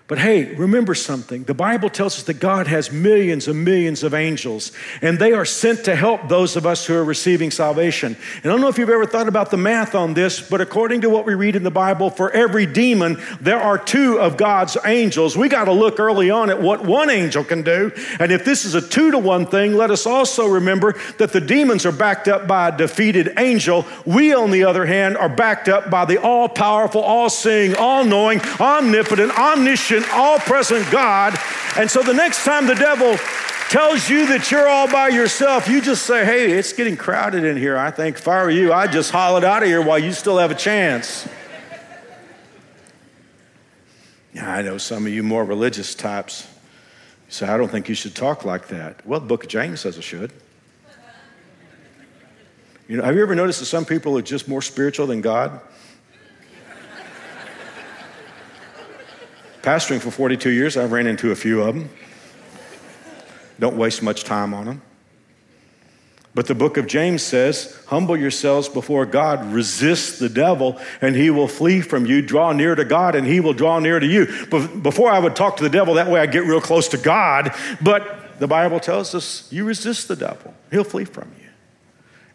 [0.08, 1.42] but hey, remember something.
[1.42, 4.70] The Bible tells us that God has millions and millions of angels,
[5.02, 8.16] and they are sent to help those of us who are receiving salvation.
[8.36, 11.00] And I don't know if you've ever thought about the math on this, but according
[11.00, 14.76] to what we read in the Bible, for every demon, there are two of God's
[14.84, 15.36] angels.
[15.36, 17.90] We got to look early on at what one angel can do.
[18.20, 21.40] And if this is a two to one thing, let us also remember that the
[21.40, 23.84] demons are backed up by a defeated angel.
[24.04, 28.04] We, on the other hand, are backed up by the all powerful, all seeing, all
[28.04, 31.38] knowing, omnipotent, omniscient, all present God.
[31.76, 33.16] And so the next time the devil
[33.68, 37.56] tells you that you're all by yourself, you just say, hey, it's getting crowded in
[37.56, 37.76] here.
[37.76, 40.38] I think if I were you, I'd just it out of here while you still
[40.38, 41.28] have a chance.
[44.32, 46.46] Yeah, I know some of you more religious types.
[47.28, 49.04] Say, I don't think you should talk like that.
[49.06, 50.32] Well, the book of James says I should.
[52.86, 55.60] You know, have you ever noticed that some people are just more spiritual than God?
[59.66, 61.90] Pastoring for 42 years, I've ran into a few of them.
[63.58, 64.82] Don't waste much time on them.
[66.36, 71.30] But the book of James says, Humble yourselves before God, resist the devil, and he
[71.30, 72.22] will flee from you.
[72.22, 74.26] Draw near to God, and he will draw near to you.
[74.46, 77.52] Before I would talk to the devil, that way I get real close to God.
[77.80, 81.48] But the Bible tells us, You resist the devil, he'll flee from you.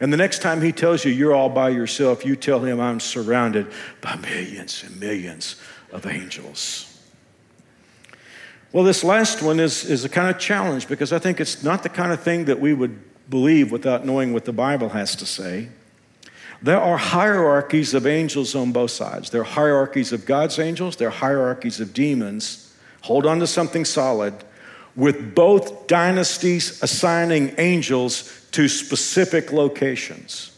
[0.01, 2.99] And the next time he tells you you're all by yourself, you tell him, I'm
[2.99, 3.67] surrounded
[4.01, 5.55] by millions and millions
[5.93, 6.90] of angels.
[8.73, 11.83] Well, this last one is, is a kind of challenge because I think it's not
[11.83, 15.25] the kind of thing that we would believe without knowing what the Bible has to
[15.25, 15.69] say.
[16.61, 19.29] There are hierarchies of angels on both sides.
[19.31, 22.73] There are hierarchies of God's angels, there are hierarchies of demons.
[23.01, 24.35] Hold on to something solid,
[24.95, 30.55] with both dynasties assigning angels to specific locations.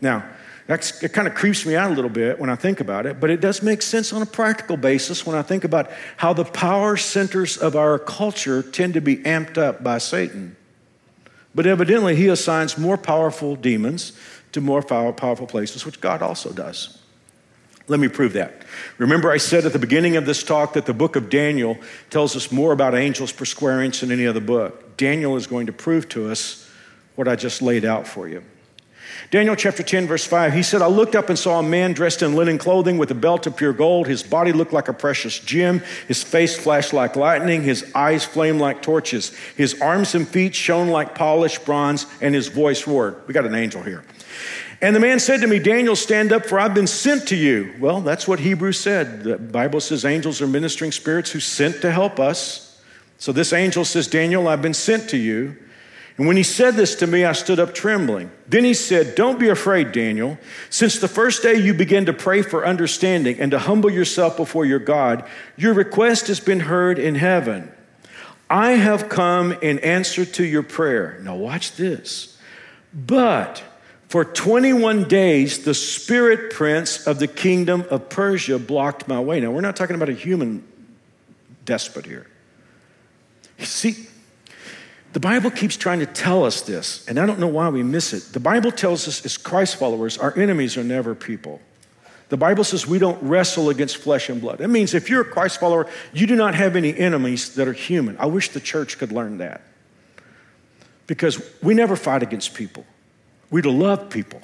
[0.00, 0.24] Now,
[0.68, 3.30] it kind of creeps me out a little bit when I think about it, but
[3.30, 6.96] it does make sense on a practical basis when I think about how the power
[6.96, 10.56] centers of our culture tend to be amped up by Satan.
[11.54, 14.12] But evidently, he assigns more powerful demons
[14.52, 16.98] to more powerful places, which God also does.
[17.88, 18.62] Let me prove that.
[18.98, 21.76] Remember, I said at the beginning of this talk that the book of Daniel
[22.10, 24.96] tells us more about angels per square inch than any other book.
[24.96, 26.70] Daniel is going to prove to us
[27.16, 28.44] what I just laid out for you.
[29.30, 32.22] Daniel chapter 10, verse 5, he said, I looked up and saw a man dressed
[32.22, 34.06] in linen clothing with a belt of pure gold.
[34.06, 35.82] His body looked like a precious gem.
[36.08, 37.62] His face flashed like lightning.
[37.62, 39.34] His eyes flamed like torches.
[39.56, 43.16] His arms and feet shone like polished bronze, and his voice roared.
[43.26, 44.04] We got an angel here.
[44.82, 47.72] And the man said to me, Daniel, stand up, for I've been sent to you.
[47.78, 49.22] Well, that's what Hebrews said.
[49.22, 52.82] The Bible says angels are ministering spirits who sent to help us.
[53.18, 55.56] So this angel says, Daniel, I've been sent to you.
[56.18, 58.30] And when he said this to me, I stood up trembling.
[58.46, 60.38] Then he said, Don't be afraid, Daniel.
[60.68, 64.66] Since the first day you began to pray for understanding and to humble yourself before
[64.66, 65.24] your God,
[65.56, 67.72] your request has been heard in heaven.
[68.50, 71.18] I have come in answer to your prayer.
[71.22, 72.36] Now, watch this.
[72.92, 73.62] But
[74.08, 79.40] for 21 days, the spirit prince of the kingdom of Persia blocked my way.
[79.40, 80.62] Now, we're not talking about a human
[81.64, 82.26] despot here.
[83.60, 84.06] See,
[85.12, 88.14] the Bible keeps trying to tell us this, and I don't know why we miss
[88.14, 88.32] it.
[88.32, 91.60] The Bible tells us, as Christ followers, our enemies are never people.
[92.30, 94.58] The Bible says we don't wrestle against flesh and blood.
[94.58, 97.74] That means if you're a Christ follower, you do not have any enemies that are
[97.74, 98.16] human.
[98.18, 99.60] I wish the church could learn that.
[101.06, 102.86] Because we never fight against people,
[103.50, 104.40] we love people.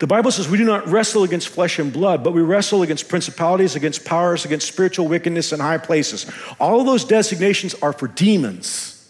[0.00, 3.08] The Bible says we do not wrestle against flesh and blood, but we wrestle against
[3.08, 6.30] principalities, against powers, against spiritual wickedness in high places.
[6.60, 9.01] All of those designations are for demons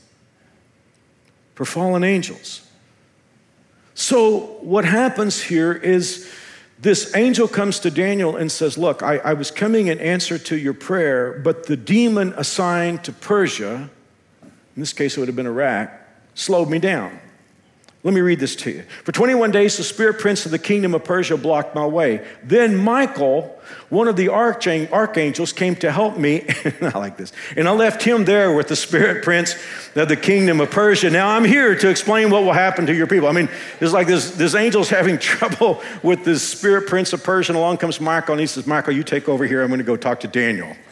[1.54, 2.66] for fallen angels.
[3.94, 6.30] So, what happens here is
[6.80, 10.56] this angel comes to Daniel and says, Look, I, I, was coming in answer to
[10.56, 13.90] your prayer, but the demon assigned to Persia,
[14.42, 15.92] in this case it would have been Iraq,
[16.34, 17.18] slowed me down.
[18.04, 18.82] Let me read this to you.
[19.04, 22.26] For 21 days, the spirit prince of the kingdom of Persia blocked my way.
[22.42, 23.56] Then Michael,
[23.90, 26.44] one of the archangels, came to help me.
[26.80, 27.32] I like this.
[27.56, 29.54] And I left him there with the spirit prince
[29.94, 31.10] of the kingdom of Persia.
[31.10, 33.28] Now I'm here to explain what will happen to your people.
[33.28, 33.48] I mean,
[33.80, 37.52] it's like this, this angel's having trouble with this spirit prince of Persia.
[37.52, 39.62] And along comes Michael, and he says, Michael, you take over here.
[39.62, 40.74] I'm going to go talk to Daniel.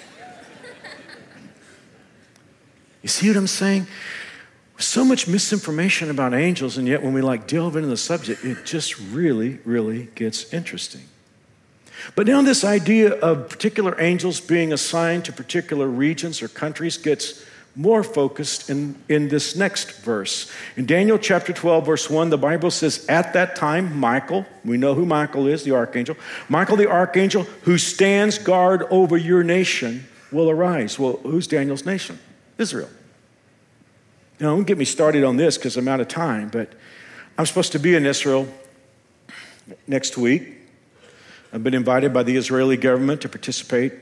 [3.03, 3.87] You see what I'm saying?
[4.81, 8.65] So much misinformation about angels, and yet when we like delve into the subject, it
[8.65, 11.03] just really, really gets interesting.
[12.15, 17.45] But now, this idea of particular angels being assigned to particular regions or countries gets
[17.77, 20.51] more focused in, in this next verse.
[20.77, 24.95] In Daniel chapter 12, verse 1, the Bible says, At that time, Michael, we know
[24.95, 26.17] who Michael is, the archangel,
[26.49, 30.99] Michael the archangel, who stands guard over your nation, will arise.
[30.99, 32.19] Well, who's Daniel's nation?
[32.59, 32.89] Israel.
[34.41, 36.73] Don't get me started on this because I'm out of time, but
[37.37, 38.49] I'm supposed to be in Israel
[39.87, 40.55] next week.
[41.53, 43.93] I've been invited by the Israeli government to participate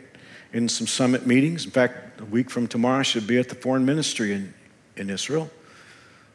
[0.53, 1.65] in some summit meetings.
[1.65, 4.55] In fact, a week from tomorrow, I should be at the foreign ministry in,
[4.97, 5.51] in Israel.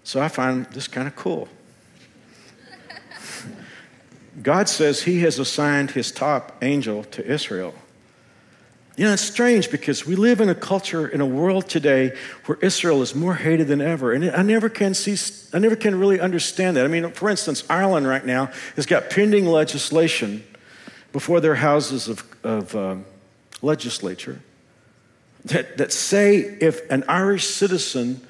[0.04, 1.48] So I find this kind of cool.
[4.44, 7.74] God says He has assigned His top angel to Israel.
[8.96, 12.16] You know, it's strange because we live in a culture, in a world today
[12.46, 14.14] where Israel is more hated than ever.
[14.14, 15.18] And I never can see,
[15.52, 16.86] I never can really understand that.
[16.86, 20.44] I mean, for instance, Ireland right now has got pending legislation
[21.12, 23.06] before their houses of, of um,
[23.64, 24.42] legislature
[25.46, 28.22] that, that say if an Irish citizen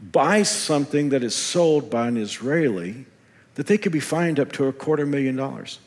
[0.00, 3.06] buys something that is sold by an Israeli,
[3.54, 5.78] that they could be fined up to a quarter million dollars.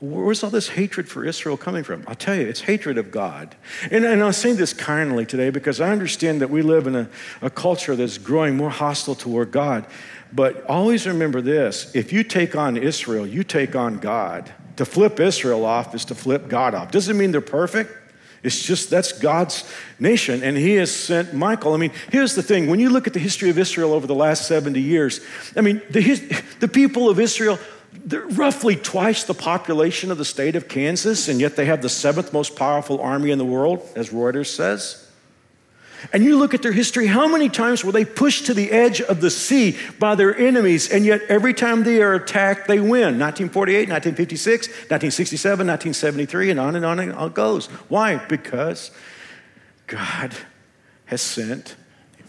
[0.00, 2.04] Where's all this hatred for Israel coming from?
[2.08, 3.54] I'll tell you, it's hatred of God.
[3.90, 7.08] And, and I'm saying this kindly today because I understand that we live in a,
[7.42, 9.84] a culture that's growing more hostile toward God.
[10.32, 14.52] But always remember this if you take on Israel, you take on God.
[14.76, 16.90] To flip Israel off is to flip God off.
[16.90, 17.92] Doesn't mean they're perfect.
[18.42, 21.74] It's just that's God's nation, and He has sent Michael.
[21.74, 24.14] I mean, here's the thing when you look at the history of Israel over the
[24.14, 25.20] last 70 years,
[25.54, 27.58] I mean, the, the people of Israel,
[27.92, 31.88] they're roughly twice the population of the state of Kansas, and yet they have the
[31.88, 35.06] seventh most powerful army in the world, as Reuters says.
[36.12, 39.00] And you look at their history, how many times were they pushed to the edge
[39.02, 43.18] of the sea by their enemies, and yet every time they are attacked, they win?
[43.18, 47.66] 1948, 1956, 1967, 1973, and on and on and on it goes.
[47.88, 48.16] Why?
[48.16, 48.92] Because
[49.86, 50.34] God
[51.06, 51.76] has sent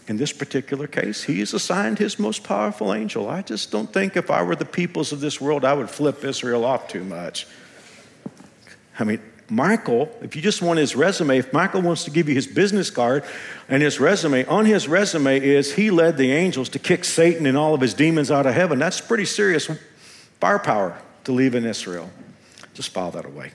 [0.08, 3.28] in this particular case, he has assigned his most powerful angel.
[3.28, 6.24] I just don't think if I were the peoples of this world, I would flip
[6.24, 7.46] Israel off too much.
[8.98, 12.34] I mean, Michael, if you just want his resume, if Michael wants to give you
[12.34, 13.22] his business card
[13.68, 17.56] and his resume, on his resume is he led the angels to kick Satan and
[17.56, 18.78] all of his demons out of heaven.
[18.78, 19.70] That's pretty serious
[20.40, 22.10] firepower to leave in Israel.
[22.74, 23.52] Just file that away.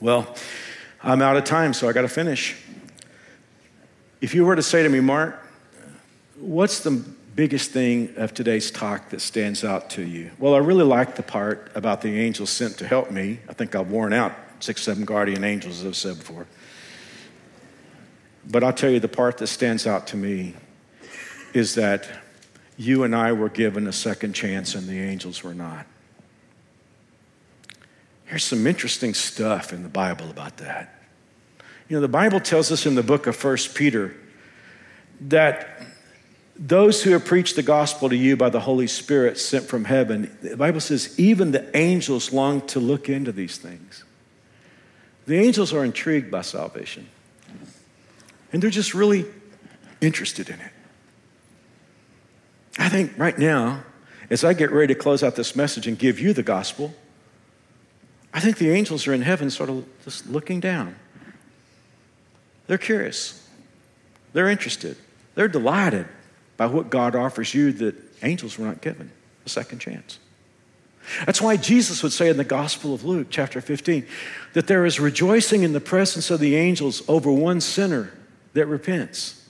[0.00, 0.34] Well,
[1.02, 2.56] I'm out of time, so I got to finish.
[4.20, 5.40] If you were to say to me, Mark,
[6.38, 7.02] What's the
[7.34, 10.30] biggest thing of today's talk that stands out to you?
[10.38, 13.40] Well, I really like the part about the angels sent to help me.
[13.48, 16.46] I think I've worn out six, seven guardian angels, as I've said before.
[18.48, 20.54] But I'll tell you the part that stands out to me
[21.54, 22.06] is that
[22.76, 25.86] you and I were given a second chance and the angels were not.
[28.26, 31.00] Here's some interesting stuff in the Bible about that.
[31.88, 34.14] You know, the Bible tells us in the book of First Peter
[35.22, 35.75] that
[36.58, 40.36] those who have preached the gospel to you by the Holy Spirit sent from heaven,
[40.42, 44.04] the Bible says, even the angels long to look into these things.
[45.26, 47.08] The angels are intrigued by salvation,
[48.52, 49.26] and they're just really
[50.00, 50.72] interested in it.
[52.78, 53.82] I think right now,
[54.30, 56.94] as I get ready to close out this message and give you the gospel,
[58.32, 60.96] I think the angels are in heaven, sort of just looking down.
[62.66, 63.46] They're curious,
[64.32, 64.96] they're interested,
[65.34, 66.06] they're delighted
[66.56, 69.10] by what God offers you that angels were not given
[69.44, 70.18] a second chance.
[71.24, 74.06] That's why Jesus would say in the Gospel of Luke, chapter 15,
[74.54, 78.12] that there is rejoicing in the presence of the angels over one sinner
[78.54, 79.48] that repents.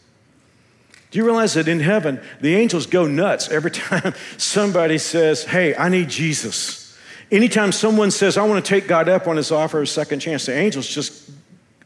[1.11, 5.75] Do you realize that in heaven, the angels go nuts every time somebody says, Hey,
[5.75, 6.99] I need Jesus?
[7.31, 10.21] Anytime someone says, I want to take God up on his offer of a second
[10.21, 11.31] chance, the angels just,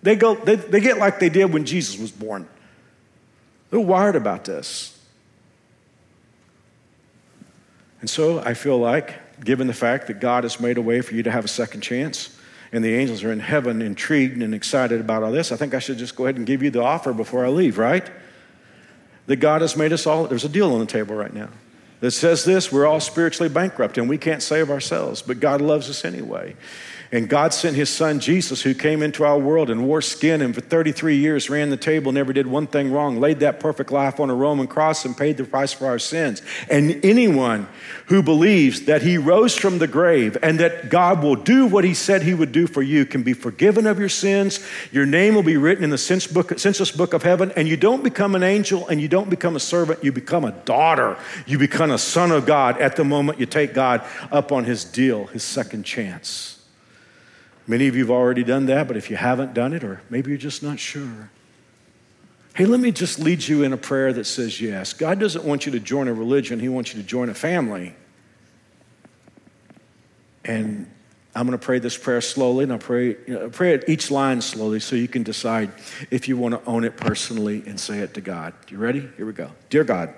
[0.03, 2.47] they go, they, they get like they did when Jesus was born.
[3.71, 5.00] They're wired about this.
[8.01, 11.15] And so I feel like, given the fact that God has made a way for
[11.15, 12.37] you to have a second chance,
[12.73, 15.81] and the angels are in heaven intrigued and excited about all this, I think I
[15.81, 18.09] should just go ahead and give you the offer before I leave, right?
[19.27, 21.49] That God has made us all, there's a deal on the table right now
[22.01, 25.89] that says this we're all spiritually bankrupt and we can't save ourselves, but God loves
[25.89, 26.57] us anyway.
[27.13, 30.55] And God sent his son Jesus, who came into our world and wore skin and
[30.55, 34.21] for 33 years ran the table, never did one thing wrong, laid that perfect life
[34.21, 36.41] on a Roman cross and paid the price for our sins.
[36.71, 37.67] And anyone
[38.07, 41.95] who believes that he rose from the grave and that God will do what he
[41.95, 44.61] said he would do for you can be forgiven of your sins.
[44.93, 48.37] Your name will be written in the census book of heaven, and you don't become
[48.37, 51.19] an angel and you don't become a servant, you become a daughter.
[51.45, 54.85] You become a son of God at the moment you take God up on his
[54.85, 56.60] deal, his second chance.
[57.67, 60.31] Many of you have already done that, but if you haven't done it, or maybe
[60.31, 61.31] you're just not sure,
[62.55, 64.93] hey, let me just lead you in a prayer that says yes.
[64.93, 67.95] God doesn't want you to join a religion, He wants you to join a family.
[70.45, 70.91] And
[71.35, 74.11] I'm going to pray this prayer slowly, and I'll pray, you know, pray at each
[74.11, 75.71] line slowly so you can decide
[76.11, 78.53] if you want to own it personally and say it to God.
[78.69, 79.09] You ready?
[79.17, 79.53] Here we go.
[79.69, 80.13] Dear God,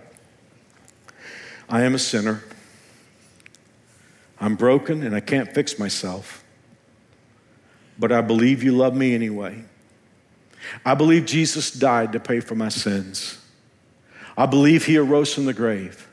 [1.69, 2.43] I am a sinner.
[4.41, 6.42] I'm broken and I can't fix myself
[7.99, 9.65] but I believe you love me anyway.
[10.85, 13.39] I believe Jesus died to pay for my sins.
[14.37, 16.09] I believe he arose from the grave.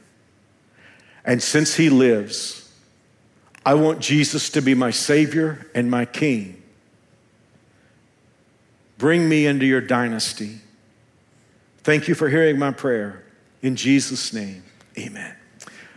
[1.24, 2.72] And since he lives,
[3.66, 6.62] I want Jesus to be my Savior and my King.
[8.98, 10.60] Bring me into your dynasty.
[11.84, 13.24] Thank you for hearing my prayer.
[13.62, 14.64] In Jesus' name,
[14.98, 15.39] amen.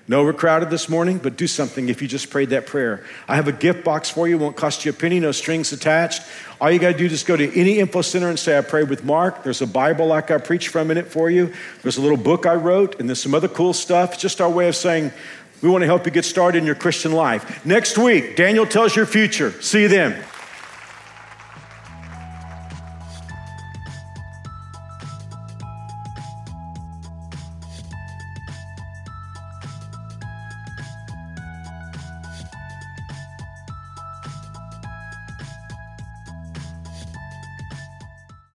[0.09, 3.05] No, we're crowded this morning, but do something if you just prayed that prayer.
[3.29, 6.23] I have a gift box for you, won't cost you a penny, no strings attached.
[6.61, 8.89] All you got to do is go to any info center and say, I prayed
[8.89, 9.45] with Mark.
[9.45, 11.53] There's a Bible like I preached from in it for you.
[11.83, 14.19] There's a little book I wrote, and there's some other cool stuff.
[14.19, 15.13] Just our way of saying,
[15.63, 17.65] we want to help you get started in your Christian life.
[17.65, 19.53] Next week, Daniel tells your future.
[19.63, 20.25] See you then.